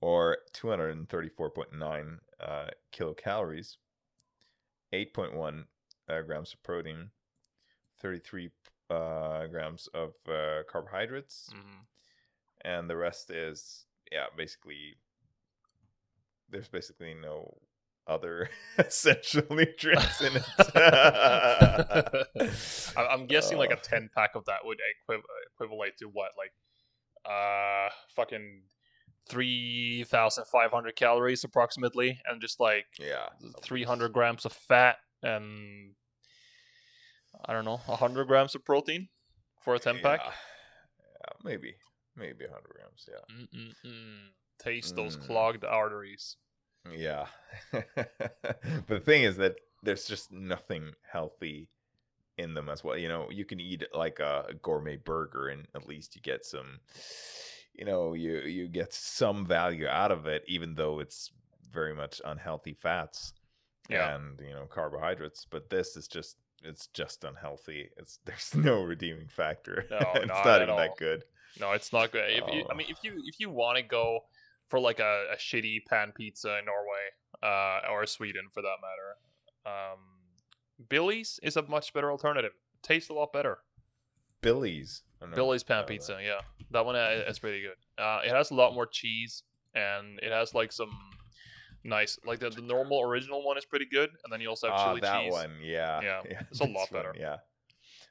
[0.01, 3.78] or two hundred and thirty-four point nine uh, kilocalories,
[4.91, 5.66] eight point one
[6.10, 7.12] uh, grams of protein,
[7.99, 8.49] thirty-three
[8.89, 11.86] uh, grams of uh, carbohydrates, mhm.
[12.63, 14.97] and the rest is yeah basically
[16.49, 17.57] there's basically no
[18.07, 20.43] other essential nutrients in it.
[22.97, 25.23] I'm guessing like a 10 pack of that would equiv-
[25.53, 26.53] equivalent to what, like,
[27.25, 28.63] uh, fucking
[29.29, 33.29] 3,500 calories approximately, and just like yeah.
[33.61, 35.91] 300 grams of fat and
[37.46, 39.10] I don't know, 100 grams of protein
[39.62, 40.22] for a 10 pack.
[40.24, 40.32] Yeah.
[41.22, 41.76] Yeah, maybe.
[42.16, 43.10] Maybe 100 grams.
[43.10, 43.36] Yeah.
[43.36, 44.30] Mm-mm-mm.
[44.60, 45.26] Taste those Mm.
[45.28, 46.38] clogged arteries.
[46.91, 47.28] Yeah.
[47.72, 51.70] but the thing is that there's just nothing healthy
[52.38, 52.98] in them as well.
[52.98, 56.46] You know, you can eat like a, a gourmet burger and at least you get
[56.46, 56.80] some
[57.74, 61.32] you know, you you get some value out of it even though it's
[61.72, 63.34] very much unhealthy fats
[63.89, 64.16] Yeah.
[64.16, 67.89] and, you know, carbohydrates, but this is just it's just unhealthy.
[67.97, 69.86] It's there's no redeeming factor.
[69.91, 70.78] No, it's not not even all.
[70.78, 71.24] that good.
[71.59, 72.30] No, it's not good.
[72.32, 72.76] If you, I Oh.
[72.76, 74.22] mean, if you if you want to go
[74.70, 77.11] for like a, a shitty pan pizza in Norway,
[77.43, 79.99] uh, or Sweden for that matter, um,
[80.89, 82.53] Billy's is a much better alternative.
[82.82, 83.59] Tastes a lot better.
[84.41, 85.03] Billy's.
[85.22, 85.36] I don't know.
[85.36, 86.41] Billy's pan pizza, yeah,
[86.72, 88.03] that one uh, is pretty good.
[88.03, 89.43] Uh, it has a lot more cheese,
[89.74, 90.89] and it has like some
[91.84, 94.75] nice, like the, the normal original one is pretty good, and then you also have
[94.79, 95.31] Ah, chili that cheese.
[95.31, 96.21] one, yeah, Yeah,
[96.51, 97.13] it's a lot one, better.
[97.17, 97.38] Yeah,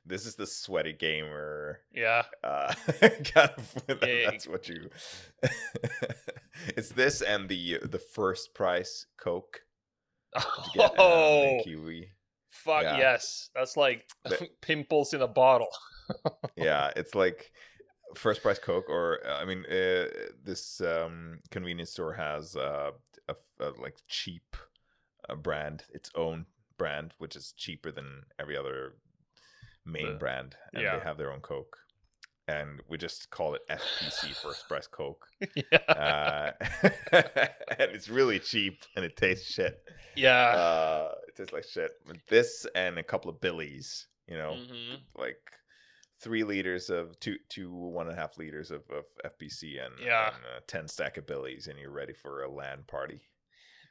[0.07, 1.81] this is the sweaty gamer.
[1.93, 3.85] Yeah, Uh, kind of.
[3.89, 4.91] Yeah, that's what you.
[6.77, 9.61] it's this and the the first price Coke.
[10.35, 10.45] that
[10.75, 12.11] get, um, oh, Kiwi.
[12.49, 12.97] fuck yeah.
[12.99, 15.69] yes, that's like The- pimples in a bottle.
[16.57, 17.53] yeah, it's like
[18.15, 20.09] first price Coke, or uh, I mean, uh,
[20.45, 22.91] this um, convenience store has uh,
[23.61, 24.57] a, a like cheap
[25.29, 26.47] uh, brand, its own
[26.79, 28.95] brand, which is cheaper than every other
[29.85, 30.97] main The- brand, and yeah.
[30.99, 31.77] they have their own Coke,
[32.49, 36.51] and we just call it FPC, for Express Coke, yeah, uh,
[37.13, 39.83] and it's really cheap and it tastes shit.
[40.17, 40.49] yeah.
[40.51, 41.93] Uh, it tastes like shit.
[42.29, 44.99] This and a couple of Billies, you know, Mhm.
[45.17, 45.39] like
[46.23, 50.29] three liters of two two one and a half liters of, of FPC and, Yeah.
[50.29, 53.21] and uh, ten stack of billies, and you're ready for a LAN party.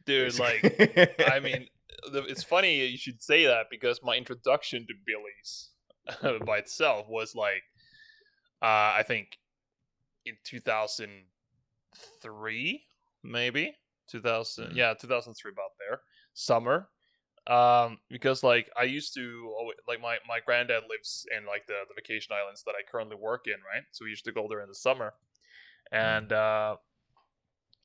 [0.06, 0.64] Dude, like.
[1.30, 1.68] I mean,
[2.14, 5.70] it's funny you should say that because my introduction to Billy's
[6.46, 7.62] by itself was like,
[8.64, 9.38] uh, I think
[10.26, 12.84] in 2003,
[13.24, 13.76] maybe
[14.08, 14.76] 2000, Mm.
[14.76, 16.02] yeah, 2003, about there,
[16.34, 16.90] summer.
[17.48, 21.80] Um, because like I used to alwa- like my my granddad lives in like the
[21.88, 23.84] the vacation islands that I currently work in, right?
[23.92, 25.14] So we used to go there in the summer,
[25.92, 26.76] and uh,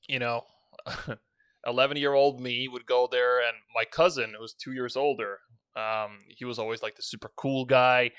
[0.08, 0.44] you know,
[1.66, 5.38] 11 year old me would go there and my cousin who was two years older
[5.74, 8.10] um, he was always like the super cool guy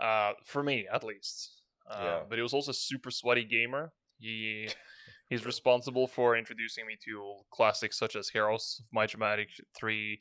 [0.00, 2.20] uh, for me at least uh, Yeah.
[2.28, 4.68] but he was also a super sweaty gamer he
[5.28, 9.48] he's responsible for introducing me to classics such as heroes of and magic
[9.78, 10.20] 3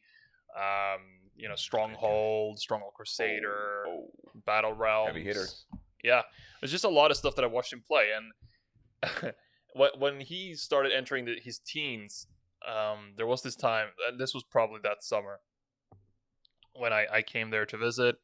[0.58, 1.01] um,
[1.36, 4.08] you know stronghold stronghold crusader Oh,
[4.45, 5.08] battle realms.
[5.10, 5.45] Heavy hitter.
[6.03, 6.24] yeah
[6.60, 9.34] there's just a lot of stuff that i watched him play and
[9.76, 12.28] when when he started entering the, his teens
[12.68, 15.39] um, there was this time and this was probably that summer
[16.74, 18.16] when I, I came there to visit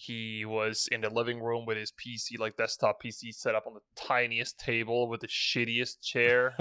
[0.00, 3.74] he was in the living room with his pc like desktop pc set up on
[3.74, 6.54] the tiniest table with the shittiest chair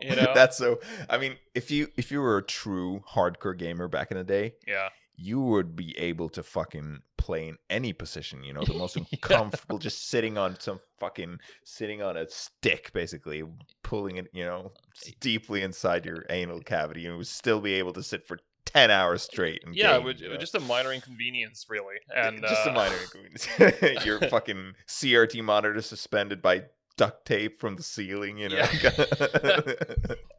[0.00, 0.32] You know?
[0.34, 0.80] That's so.
[1.08, 4.54] I mean, if you if you were a true hardcore gamer back in the day,
[4.66, 8.42] yeah you would be able to fucking play in any position.
[8.42, 9.04] You know, the most Yeah.
[9.12, 13.44] uncomfortable, just sitting on some fucking sitting on a stick, basically
[13.82, 14.28] pulling it.
[14.32, 14.72] You know,
[15.20, 18.38] deeply inside your anal cavity, and would still be able to sit for
[18.72, 19.62] ten hours straight.
[19.64, 22.66] And yeah it game, was, you it was just a minor inconvenience really and just
[22.66, 24.04] uh, a minor inconvenience.
[24.06, 26.64] your fucking CRT monitor suspended by
[26.96, 28.64] duct tape from the ceiling, you know,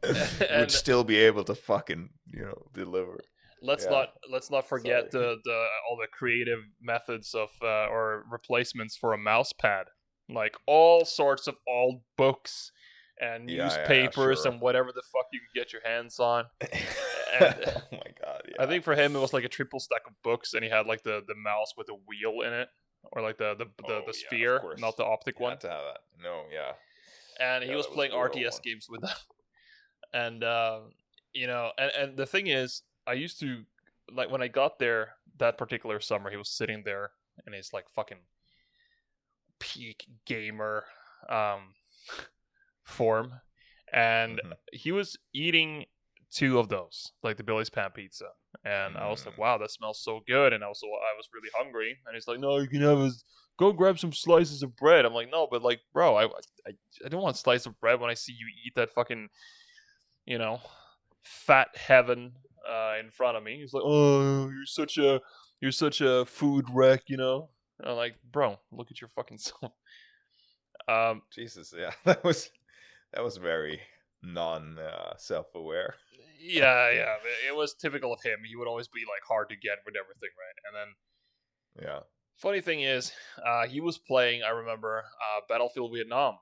[0.02, 3.20] And- would still be able to fucking, you know, deliver.
[3.62, 3.90] let's Yeah.
[3.90, 5.24] not let's not forget Sorry.
[5.24, 9.86] the, the all the creative methods of uh, or replacements for a mouse pad
[10.28, 12.70] like all sorts of old books
[13.20, 14.52] and Yeah, yeah, yeah, newspapers sure.
[14.52, 16.44] and whatever the fuck you can get your hands on
[17.40, 18.42] oh my god!
[18.48, 18.62] Yeah.
[18.62, 20.86] i think for him it was like a triple stack of books and he had
[20.86, 22.68] like the the mouse with the wheel in it
[23.12, 24.80] or like the the, the, Oh, the sphere course.
[24.80, 26.00] not the optic You one had to have that.
[26.22, 26.72] No, yeah.
[27.40, 28.60] and he was was playing RTS one.
[28.64, 29.10] games with them.
[30.12, 30.80] And uh,
[31.32, 33.64] you know, and and the thing is, I used to
[34.12, 37.10] like when I got there that particular summer, he was sitting there
[37.48, 38.18] in his like fucking
[39.58, 40.84] peak gamer
[41.28, 41.74] um
[42.84, 43.32] form,
[43.92, 44.52] and Mhm.
[44.72, 45.86] he was eating
[46.34, 48.26] two of those, like the Billy's Pan Pizza.
[48.64, 49.38] And I was like, Mm.
[49.38, 50.52] wow, that smells so good.
[50.52, 51.96] And I also, I was really hungry.
[52.06, 53.10] And he's like, no, you can have a,
[53.58, 55.04] go grab some slices of bread.
[55.04, 56.72] I'm like, no, but like, bro, I, I,
[57.04, 59.28] I don't want a slice of bread when I see you eat that fucking,
[60.26, 60.60] you know,
[61.22, 62.32] fat heaven
[62.68, 63.60] uh, in front of me.
[63.60, 65.20] He's like, "Oh, you're such a
[65.60, 67.50] you're such a food wreck," you know.
[67.78, 69.72] And I'm like, "Bro, look at your fucking self."
[70.88, 72.50] Um, Jesus, yeah, that was
[73.12, 73.80] that was very
[74.22, 75.94] non uh, self aware.
[76.44, 77.16] Yeah, yeah,
[77.48, 78.40] it was typical of him.
[78.46, 80.56] He would always be like hard to get with everything, right?
[80.66, 80.94] And then
[81.86, 82.00] Yeah.
[82.36, 83.12] funny thing is,
[83.44, 84.42] uh, he was playing.
[84.42, 86.38] I remember uh, Battlefield Vietnam.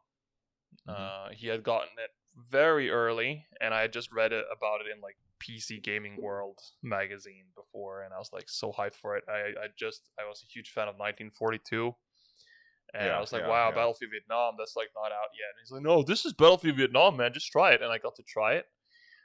[0.87, 0.95] Mhm.
[0.95, 4.87] Uh, he had gotten it very early, and I had just read it about it
[4.89, 9.25] in like PC Gaming World magazine before, and I was like so hyped for it.
[9.29, 11.95] I, I just I was a huge fan of 1942,
[12.95, 13.75] and Yeah, I was like, yeah, wow, yeah.
[13.75, 15.51] Battlefield Vietnam, that's like not out yet.
[15.55, 18.15] And he's like, no, this is Battlefield Vietnam, man, just try it, and I got
[18.17, 18.67] to try it.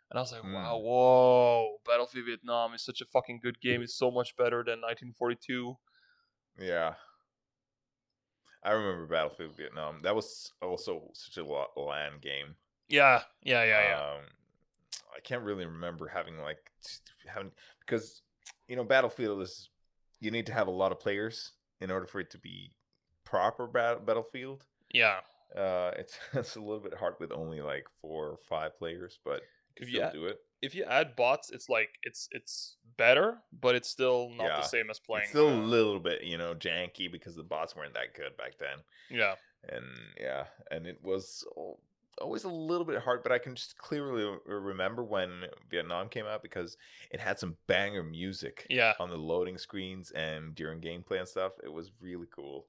[0.10, 0.54] And I was like, Hmm.
[0.54, 3.82] wow, whoa, Battlefield Vietnam is such a fucking good game.
[3.82, 5.78] It's so much better than 1942.
[6.60, 6.94] Yeah.
[8.64, 10.02] I remember Battlefield Vietnam.
[10.04, 12.56] That was also such a lo- LAN game.
[12.90, 14.00] Yeah, yeah, yeah, yeah.
[14.16, 14.22] Um,
[15.16, 16.72] I can't really remember having like
[17.28, 17.52] having
[17.82, 18.22] because
[18.68, 19.70] you know Battlefield is
[20.20, 21.52] you need to have a lot of players
[21.82, 22.72] in order for it to be
[23.26, 24.64] proper bat- Battlefield.
[24.94, 25.20] yeah.
[25.56, 29.42] Uh, it's it's a little bit hard with only like four or five players, but
[29.82, 30.40] If you add- do it.
[30.62, 34.58] if you add bots, it's like it's it's better, but it's still not Yeah.
[34.58, 35.24] the same as playing.
[35.24, 38.36] It's still a uh, little bit you know janky because the bots weren't that good
[38.38, 38.80] back then.
[39.10, 39.36] yeah,
[39.70, 39.86] and
[40.20, 41.46] yeah, and it was
[42.20, 46.42] always a little bit hard, but I can just clearly remember when Vietnam came out
[46.42, 46.76] because
[47.12, 48.94] it had some banger music yeah.
[49.00, 51.54] on the loading screens and during gameplay and stuff.
[51.64, 52.66] It was really cool.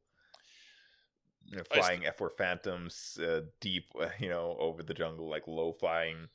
[1.47, 5.31] You know, I st- flying F4 Phantoms uh, deep, uh, you know, over the jungle,
[5.31, 6.29] like low flying.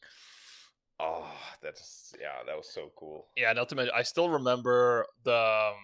[1.00, 1.30] Oh,
[1.62, 3.28] that's yeah, that was so cool.
[3.36, 5.76] Yeah, not to mention, I still remember the um,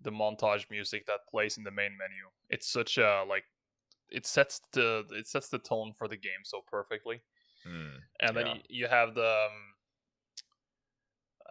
[0.00, 2.30] the montage music that plays in the main menu.
[2.50, 3.44] It's such a like,
[4.10, 7.22] it sets the it sets the tone for the game so perfectly.
[7.66, 8.54] Mm, And then Yeah.
[8.54, 9.74] you, you have the um,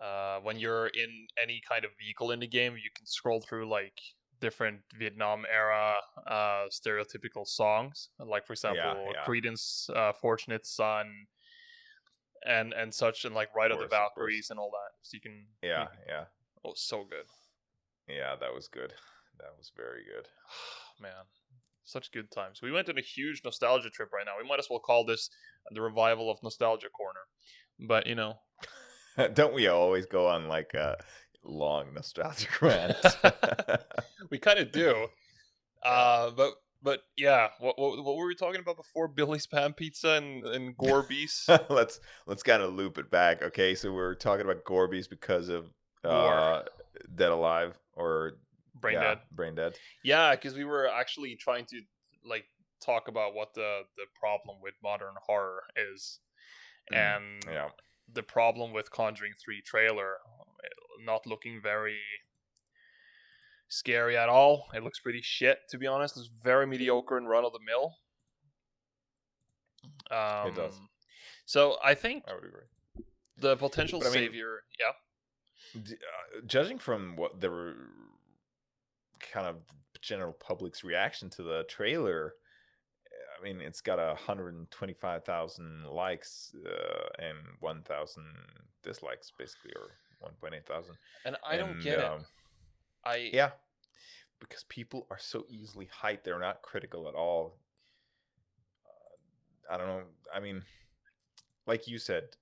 [0.02, 3.70] uh, when you're in any kind of vehicle in the game, you can scroll through
[3.70, 4.02] like
[4.40, 9.24] different Vietnam era uh, stereotypical songs, like for example, yeah.
[9.26, 11.28] Creedence, uh, "Fortunate Son,"
[12.46, 14.10] and and such, and like "Ride of the course, of course.
[14.16, 14.92] Valkyries" and all that.
[15.02, 16.24] So you can yeah, you- yeah,
[16.66, 17.26] oh, so good,
[18.08, 18.36] yeah.
[18.40, 18.94] That was good.
[19.40, 20.28] That was very good.
[21.02, 21.12] man.
[21.84, 22.62] Such good times.
[22.62, 24.34] We went on a huge nostalgia trip right now.
[24.42, 25.30] We might as well call this
[25.72, 27.22] the revival of Nostalgia Corner.
[27.80, 28.36] But you know,
[29.34, 30.98] Don't we always go on like a
[31.44, 32.96] long nostalgic rant?
[34.30, 35.08] we kind of do.
[35.84, 39.08] Uh, but but yeah, what, what what were we talking about before?
[39.08, 41.50] Billy's Pan Pizza and and Gorby's.
[41.70, 43.42] let's let's kind of loop it back.
[43.42, 45.72] Okay, so we're talking about Gorby's because of
[46.04, 46.64] uh,
[47.14, 48.38] Dead Alive or
[48.80, 49.20] Brain yeah, Dead.
[49.32, 49.74] Brain Dead.
[50.04, 51.82] Yeah, because we were actually trying to
[52.26, 52.46] like
[52.84, 55.64] talk about what the the problem with modern horror
[55.94, 56.20] is,
[56.92, 57.70] Mm, and Yeah,
[58.12, 62.00] the problem with Conjuring Three trailer uh, not looking very
[63.72, 64.68] scary at all.
[64.74, 66.18] It looks pretty shit, to be honest.
[66.18, 67.96] It's very mediocre and run of the mill.
[70.12, 70.80] Um, It does.
[71.46, 72.66] So I think I would agree.
[73.38, 74.92] the potential But I mean- savior, yeah,
[75.82, 77.76] D- uh, judging from what the re-
[79.20, 79.58] kind of
[80.02, 82.36] general public's reaction to the trailer,
[83.40, 88.26] I mean, it's got a hundred and twenty-five thousand likes uh, and one thousand
[88.84, 90.96] dislikes, basically, or one point eight thousand.
[91.26, 92.22] and I don't And, get it.
[93.04, 93.52] I Yeah,
[94.40, 97.58] because people are so easily hyped; they're not critical at all.
[98.86, 100.04] Uh, I don't know.
[100.34, 100.64] I mean,
[101.66, 102.36] like you said,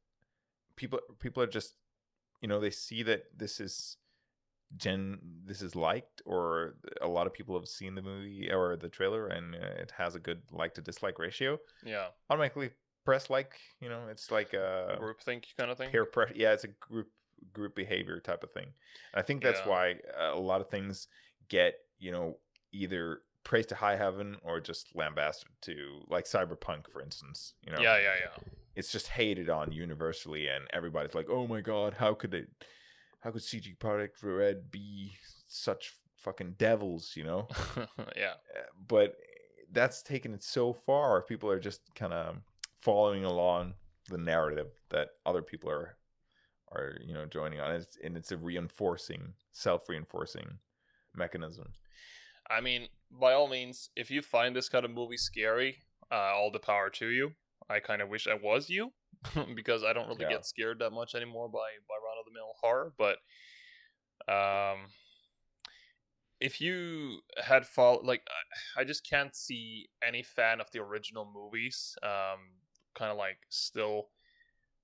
[0.76, 1.76] people people are just,
[2.42, 3.98] you know, they see that this is
[4.78, 8.90] gen this is liked or a lot of people have seen the movie or the
[8.90, 12.70] trailer and uh, it has a good like to dislike ratio yeah, automatically
[13.04, 15.90] press like you know it's like a group think kind of thing.
[15.90, 17.08] peer pressure yeah it's a group
[17.54, 18.66] group behavior type of thing
[19.14, 19.70] and i think that's Yeah.
[19.70, 21.08] why uh, a lot of things
[21.48, 22.38] get you know
[22.72, 27.80] either praised to high heaven or just lambasted to like cyberpunk for instance you know
[27.80, 28.44] Yeah, yeah, yeah.
[28.76, 32.44] it's just hated on universally and everybody's like oh my god how could they
[33.22, 35.14] how could CD Projekt Red be
[35.48, 37.48] such fucking devils you know
[38.16, 39.16] yeah, uh, but
[39.72, 41.22] that's taken it so far.
[41.22, 42.38] People are just kind of
[42.80, 43.76] following along
[44.10, 45.96] the narrative that other people are
[46.72, 47.72] are you know joining on.
[47.76, 50.60] It's, and it's a reinforcing, self-reinforcing
[51.16, 51.74] mechanism.
[52.50, 55.78] I mean, by all means, if you find this kind of movie scary,
[56.12, 57.32] uh, all the power to you.
[57.70, 58.94] I kind of wish I was you
[59.56, 60.30] because I don't really Yeah.
[60.30, 62.94] get scared that much anymore by by run of the mill horror.
[62.98, 63.18] But
[64.28, 64.88] um,
[66.40, 71.30] if you had followed, like, I- I just can't see any fan of the original
[71.32, 72.54] movies, um,
[72.96, 74.10] kind of like still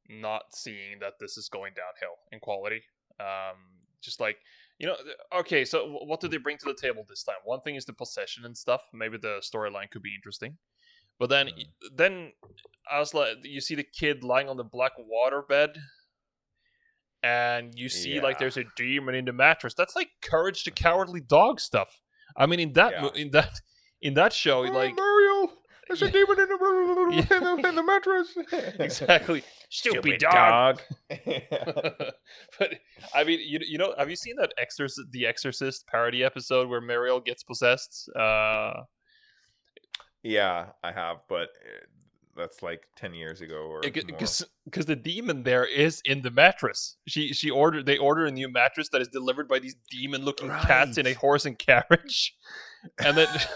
[0.09, 2.83] not seeing that this is going downhill in quality.
[3.19, 3.57] Um,
[4.01, 4.37] just like
[4.77, 4.95] you know,
[5.39, 5.63] okay.
[5.63, 7.35] So what do they bring to the table this time?
[7.45, 8.81] One thing is the possession and stuff.
[8.93, 10.57] Maybe the storyline could be interesting.
[11.17, 11.63] But then, Mm.
[11.95, 12.33] then
[12.91, 15.77] I was like, you see the kid lying on the black water bed,
[17.23, 19.73] and you see like there's a demon in the mattress.
[19.73, 22.01] That's like Courage the Cowardly Dog stuff.
[22.35, 23.09] I mean, in that Yeah.
[23.15, 23.61] in that
[24.01, 25.34] in that show, like Mario,
[25.87, 27.37] there's a demon in the, Yeah.
[27.37, 28.37] in the, in the mattress.
[28.79, 30.81] exactly, stupid, dog.
[31.09, 31.09] dog.
[32.59, 32.69] but
[33.13, 36.81] I mean, you you know, have you seen that Exorcist, the Exorcist parody episode where
[36.81, 38.09] Muriel gets possessed?
[38.15, 38.83] Uh,
[40.23, 41.85] yeah, I have, but uh,
[42.35, 46.97] that's like ten years ago or because the demon there is in the mattress.
[47.07, 50.49] She she ordered they order a new mattress that is delivered by these demon looking
[50.49, 52.35] cats in a horse and carriage,
[53.03, 53.27] and then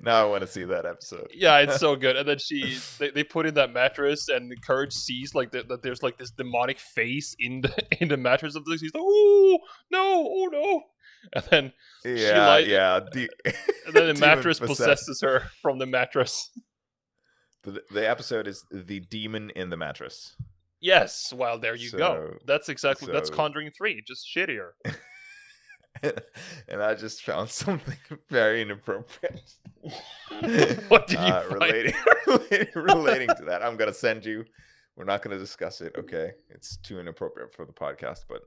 [0.00, 1.28] now I want to see that episode.
[1.34, 2.16] yeah, it's so good.
[2.16, 5.68] And then she they, they put in that mattress, and the Courage sees like that,
[5.68, 8.80] that there's like this demonic face in the in the mattress of this.
[8.80, 9.58] He's like, oh
[9.90, 10.82] no, oh no,
[11.34, 11.72] and then
[12.04, 13.00] Yeah, lied- yeah.
[13.12, 13.28] The,
[13.86, 16.50] and then the mattress possesses her from the mattress.
[17.62, 20.34] The, the episode is the demon in the mattress.
[20.80, 22.38] Yes, well there you go.
[22.46, 24.70] That's exactly that's Conjuring three, just shittier.
[26.02, 27.98] and I just found something
[28.30, 29.42] very inappropriate.
[30.88, 31.92] What did you Uh, relating
[32.74, 33.62] relating to that?
[33.62, 34.44] I'm gonna send you.
[34.96, 35.94] We're not gonna discuss it.
[35.98, 38.40] Okay, it's too inappropriate for the podcast, but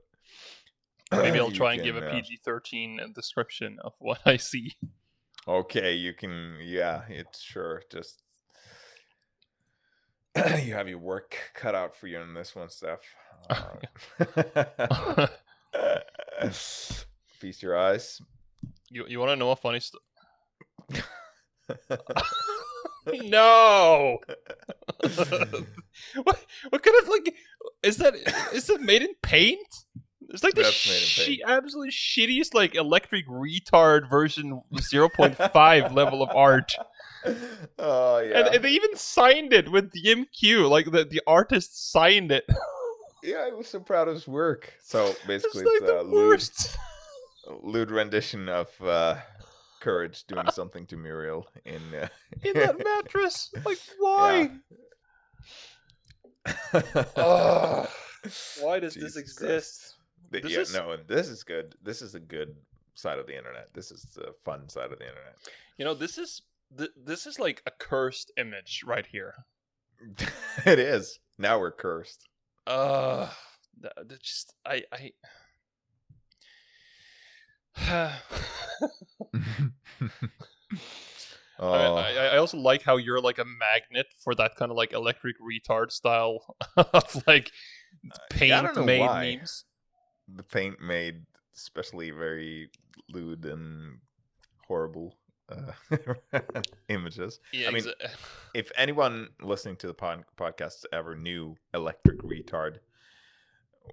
[1.12, 4.72] Maybe I'll try and give a uh, PG thirteen description of what I see.
[5.46, 6.56] Okay, you can.
[6.62, 7.82] Yeah, it's sure.
[7.90, 8.22] Just
[10.36, 13.00] you have your work cut out for you in this one, Steph.
[13.48, 15.26] Uh,
[17.38, 18.20] feast your eyes.
[18.90, 20.02] you you want to know a funny story?
[23.28, 24.18] no.
[26.22, 27.34] what what kind of like
[27.82, 28.14] is that?
[28.52, 29.84] Is it made in paint?
[30.30, 31.42] It's like the That's made in shi- paint.
[31.46, 36.72] absolute shittiest like electric retard version 0.5 level of art.
[37.78, 40.68] Oh yeah, And, and they even signed it with DMQ.
[40.68, 42.44] Like the, the artist signed it.
[43.22, 43.46] yeah.
[43.46, 44.72] I was so proud of his work.
[44.82, 46.76] So It's basically, like it's, the a lewd, worst.
[47.62, 49.16] lewd rendition of uh,
[49.80, 51.80] Courage doing something to Muriel in.
[51.94, 52.08] Uh,
[52.42, 53.50] In that mattress.
[53.64, 54.50] Like why?
[56.72, 56.84] Ugh.
[57.16, 57.88] Ugh.
[58.60, 59.38] Why does this exist?
[59.38, 59.93] Christ.
[60.34, 61.74] Th- This yeah, is- no, this is good.
[61.82, 62.56] This is a good
[62.94, 63.72] side of the internet.
[63.74, 65.36] This is the fun side of the internet.
[65.78, 66.42] You know, this is
[66.76, 69.34] th- this is like a cursed image right here.
[70.66, 71.18] it is.
[71.38, 72.28] Now we're cursed.
[72.66, 73.28] Uh
[73.80, 75.12] th- th- just I I
[81.58, 84.92] oh, I, I, also like how you're like a magnet for that kind of like
[84.92, 87.50] electric retard style of like
[88.10, 89.36] don't paint made why.
[89.36, 89.64] memes.
[90.28, 91.24] The paint made
[91.56, 92.70] especially very
[93.10, 93.98] lewd and
[94.66, 95.16] horrible
[95.50, 95.72] uh,
[96.88, 97.38] images.
[97.52, 98.10] Yeah, I mean, exa-
[98.54, 102.78] If anyone listening to the pod- podcast ever knew Electric Retard,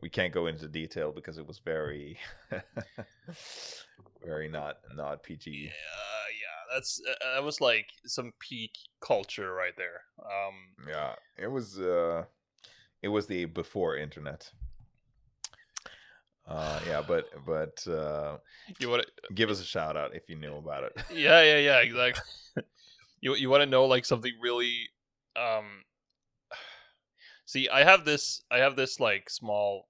[0.01, 2.17] we can't go into detail because it was very,
[4.25, 5.51] very not not PG.
[5.51, 8.71] yeah, yeah, that's uh, that was like some peak
[9.01, 10.01] culture right there.
[10.19, 11.79] Um, Yeah, it was.
[11.79, 12.25] uh
[13.01, 14.51] It was the before internet.
[16.47, 18.37] Uh, yeah, but but uh,
[18.79, 20.93] you want to give us a shout out if you knew about it.
[21.13, 22.23] yeah yeah yeah exactly
[23.21, 24.89] you you want to know like something really
[25.35, 25.83] um
[27.45, 29.87] see i have this i have this like small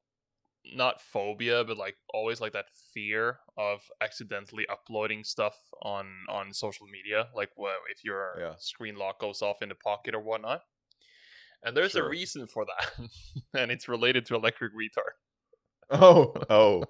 [0.76, 6.86] not phobia but like always like that fear of accidentally uploading stuff on on social
[6.88, 8.54] media like well, if your Yeah.
[8.60, 10.62] screen lock goes off in the pocket or whatnot
[11.64, 12.06] and there's Sure.
[12.06, 13.10] a reason for that
[13.60, 15.16] and it's related to electric retard
[16.02, 16.84] Oh, oh,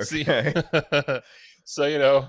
[0.00, 0.54] See- okay.
[1.64, 2.28] so you know,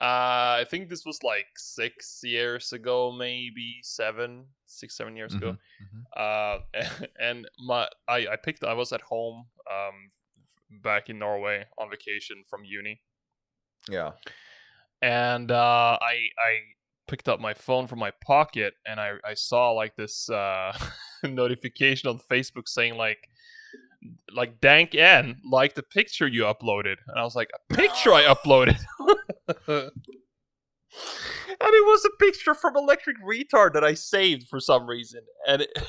[0.00, 5.56] uh, I think this was like six years ago, maybe seven, six, seven years ago.
[5.82, 6.58] Mhm, Uh,
[7.20, 8.64] and my I I picked.
[8.64, 10.10] I was at home, um,
[10.82, 13.00] back in Norway on vacation from uni,
[13.88, 14.12] Yeah.
[15.02, 16.52] and uh, I I
[17.08, 20.72] picked up my phone from my pocket, and I I saw like this uh
[21.24, 23.18] notification on Facebook saying like.
[24.34, 28.22] Like Dank N liked the picture you uploaded, and I was like, "A picture I
[28.22, 28.78] uploaded."
[29.68, 29.90] and
[31.60, 35.70] it was a picture from Electric Retard that I saved for some reason, and it,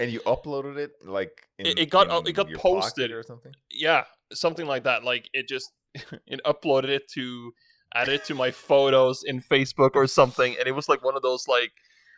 [0.00, 3.12] And you uploaded it like in, It- it got- uh, it got posted.
[3.12, 3.52] or something.
[3.70, 5.04] yeah, something like that.
[5.04, 5.70] Like it just
[6.26, 7.52] it uploaded it to
[7.94, 11.22] add it to my photos in Facebook or something, and it was like one of
[11.22, 11.70] those like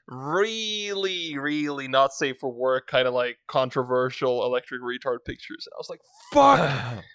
[0.09, 5.67] really, really not safe for work, kind of like controversial electric retard pictures.
[5.67, 6.01] And I was like,
[6.33, 7.05] fuck.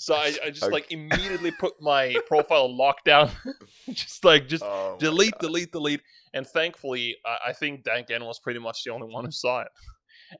[0.00, 0.72] So I, I just Okay.
[0.72, 2.68] like immediately put my profile
[3.08, 3.32] lockdown,
[3.90, 6.02] just like just Oh delete, delete, delete.
[6.32, 9.62] And thankfully, I, I think Dank N was pretty much the only one who saw
[9.62, 9.68] it.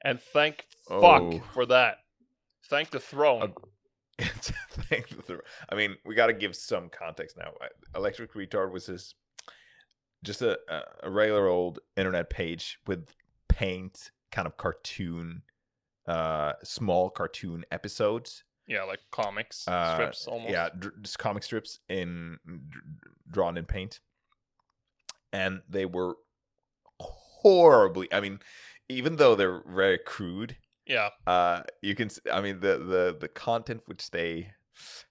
[0.04, 1.00] And thank Oh.
[1.00, 1.96] fuck for that.
[2.70, 3.52] Thank the throne.
[4.20, 4.24] Uh,
[4.88, 7.50] Thank the thro- I mean, we got to give some context now.
[7.96, 9.14] Electric Retard was this
[10.24, 10.58] just a,
[11.02, 13.14] a, regular old internet page with
[13.48, 15.42] paint kind of cartoon,
[16.06, 18.44] uh, small cartoon episodes.
[18.66, 20.50] yeah, like comics Uh, strips almost.
[20.50, 22.84] Yeah, dr- just comic strips in dr-
[23.30, 24.00] drawn in paint,
[25.32, 26.16] and they were
[27.00, 28.08] horribly.
[28.12, 28.40] I mean,
[28.88, 30.56] even though they're very crude,
[30.86, 31.10] Yeah.
[31.26, 34.52] uh you can i mean the the the content which they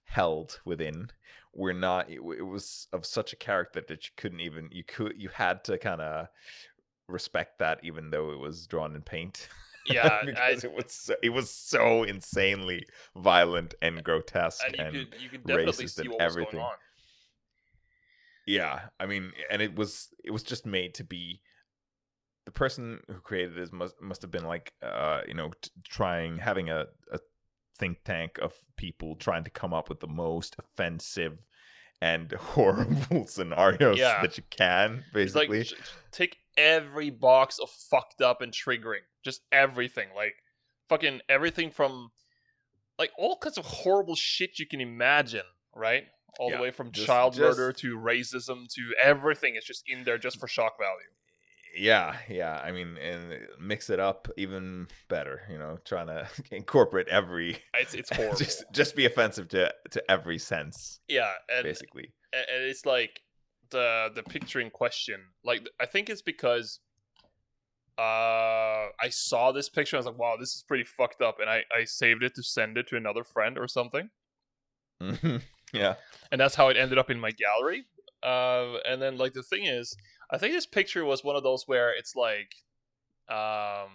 [0.04, 1.10] held within
[1.54, 5.14] were not it, it was of such a character that you couldn't even you could
[5.16, 6.28] you had to kind of
[7.08, 9.48] respect that even though it was drawn in paint
[9.86, 12.84] Yeah, I- because it was so, it was so insanely
[13.16, 16.32] violent and grotesque and and, you could you could definitely racist see and what was
[16.32, 16.52] everything.
[16.52, 16.72] going on.
[18.46, 21.40] yeah i mean and it was it was just made to be
[22.46, 26.38] the person who created this must must have been like uh you know t- trying
[26.38, 27.18] having a, a
[27.78, 31.38] think tank of people trying to come up with the most offensive
[32.00, 34.20] and horrible scenarios Yeah.
[34.22, 39.02] that you can It's like basically j- take every box of fucked up and triggering,
[39.24, 40.34] just everything, like
[40.88, 42.10] fucking everything from
[42.98, 46.04] like all kinds of horrible shit you can imagine, right?
[46.38, 50.04] All Yeah, the way from just- child murder to racism to everything is just in
[50.04, 51.10] there just for shock value.
[51.76, 57.08] Yeah yeah i mean and mix it up even better you know trying to incorporate
[57.08, 58.36] every It's it's horrible.
[58.36, 63.20] just just be offensive to to every sense yeah, and basically and it's like
[63.70, 66.80] the the picture in question like i think it's because
[67.98, 71.50] uh i saw this picture i was like wow this is pretty fucked up and
[71.50, 74.08] i i saved it to send it to another friend or something
[75.02, 75.42] Mhm.
[75.72, 75.94] yeah
[76.32, 77.84] and that's how it ended up in my gallery
[78.22, 79.96] uh and then like the thing is
[80.30, 82.54] i think this picture was one of those where it's like
[83.28, 83.90] um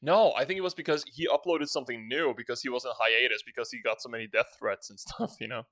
[0.00, 3.42] no i think it was because he uploaded something new because he was in hiatus
[3.44, 5.64] because he got so many death threats and stuff you know?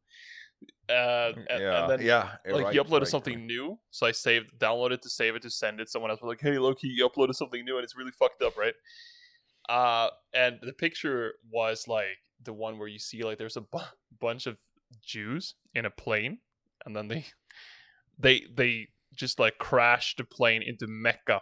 [0.91, 1.81] Uh and, yeah.
[1.81, 3.47] and then yeah like right, he uploaded right, something right.
[3.47, 5.89] new so i saved downloaded to save it to send it.
[5.89, 8.59] Someone else was like hey loki you uploaded something new and it's really fucked up
[8.59, 8.75] right?
[9.71, 13.79] Uh and the picture was like the one where you see like there's a bu-
[14.21, 14.59] bunch of
[15.03, 16.39] jews in a plane
[16.85, 17.25] and then they
[18.19, 18.89] they they
[19.21, 21.41] just like crash the plane into mecca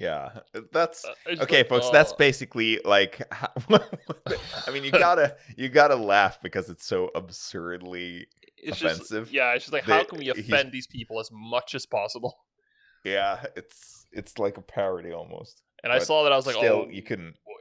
[0.00, 0.30] yeah
[0.72, 2.16] that's Uh, okay like, folks that's oh.
[2.16, 3.20] basically like
[4.66, 8.26] i mean you gotta you gotta laugh because it's so absurdly
[8.56, 9.30] it's just offensive.
[9.30, 12.34] yeah it's just like how can we offend these people as much as possible
[13.04, 16.86] yeah it's it's like a parody almost and i saw that i was like still
[16.86, 17.52] oh you couldn't boy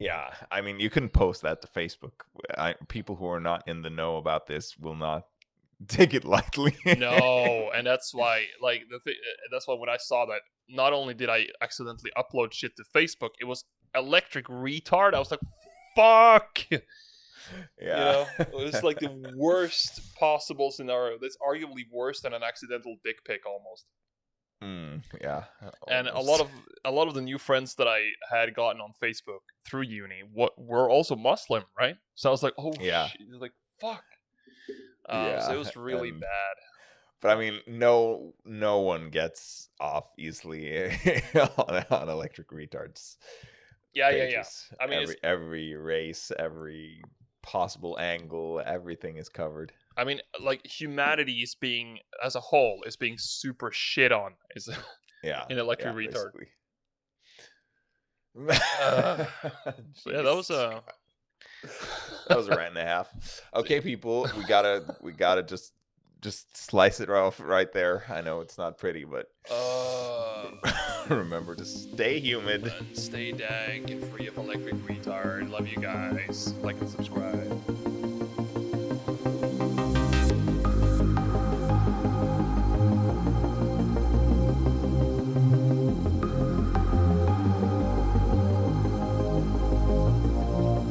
[0.00, 2.12] yeah i mean you couldn't post that to facebook
[2.56, 5.24] I, people who are not in the know about this will not
[5.86, 6.74] take it lightly.
[6.84, 9.16] No and that's why like the th-
[9.52, 13.30] that's why when i saw that not only did i accidentally upload shit to facebook
[13.40, 13.64] it was
[13.94, 15.14] electric retard.
[15.14, 15.40] I was like
[15.96, 16.60] fuck!
[17.80, 17.96] You yeah.
[17.96, 18.26] know?
[18.40, 21.16] It was like the worst possible scenario.
[21.18, 23.86] That's arguably worse than an accidental dick pic almost.
[24.62, 25.44] Mm, yeah.
[25.90, 26.48] And a lot of
[26.84, 28.00] a lot of the new friends that i
[28.30, 31.96] had gotten on facebook through uni what were also muslim right?
[32.16, 33.06] So i was like oh Yeah.
[33.06, 33.20] shit.
[33.40, 34.04] Like fuck
[35.08, 36.56] uh, so Yeah, it was really and- bad
[37.20, 40.90] But I mean, no, no one gets off easily
[41.34, 43.16] on, on electric retards.
[43.94, 44.44] yeah yeah yeah.
[44.80, 47.02] I mean, every every race, every
[47.42, 49.72] possible angle, everything is covered.
[49.96, 54.34] I mean, like humanity is being, as a whole, is being super shit on.
[54.54, 54.68] Is
[55.24, 56.30] Yeah, In electric yeah, retard.
[58.80, 59.24] Uh,
[60.06, 60.82] yeah, that was a.
[62.28, 63.42] that was a rant and a half.
[63.54, 65.72] Okay, people, we gotta we gotta just
[66.20, 68.04] just slice it off right there.
[68.08, 70.50] I know it's not pretty, but Uh,
[71.08, 72.72] remember to stay humid.
[72.92, 75.48] stay dank and free of electric retard.
[75.50, 76.52] Love you guys.
[76.54, 77.87] Like and subscribe.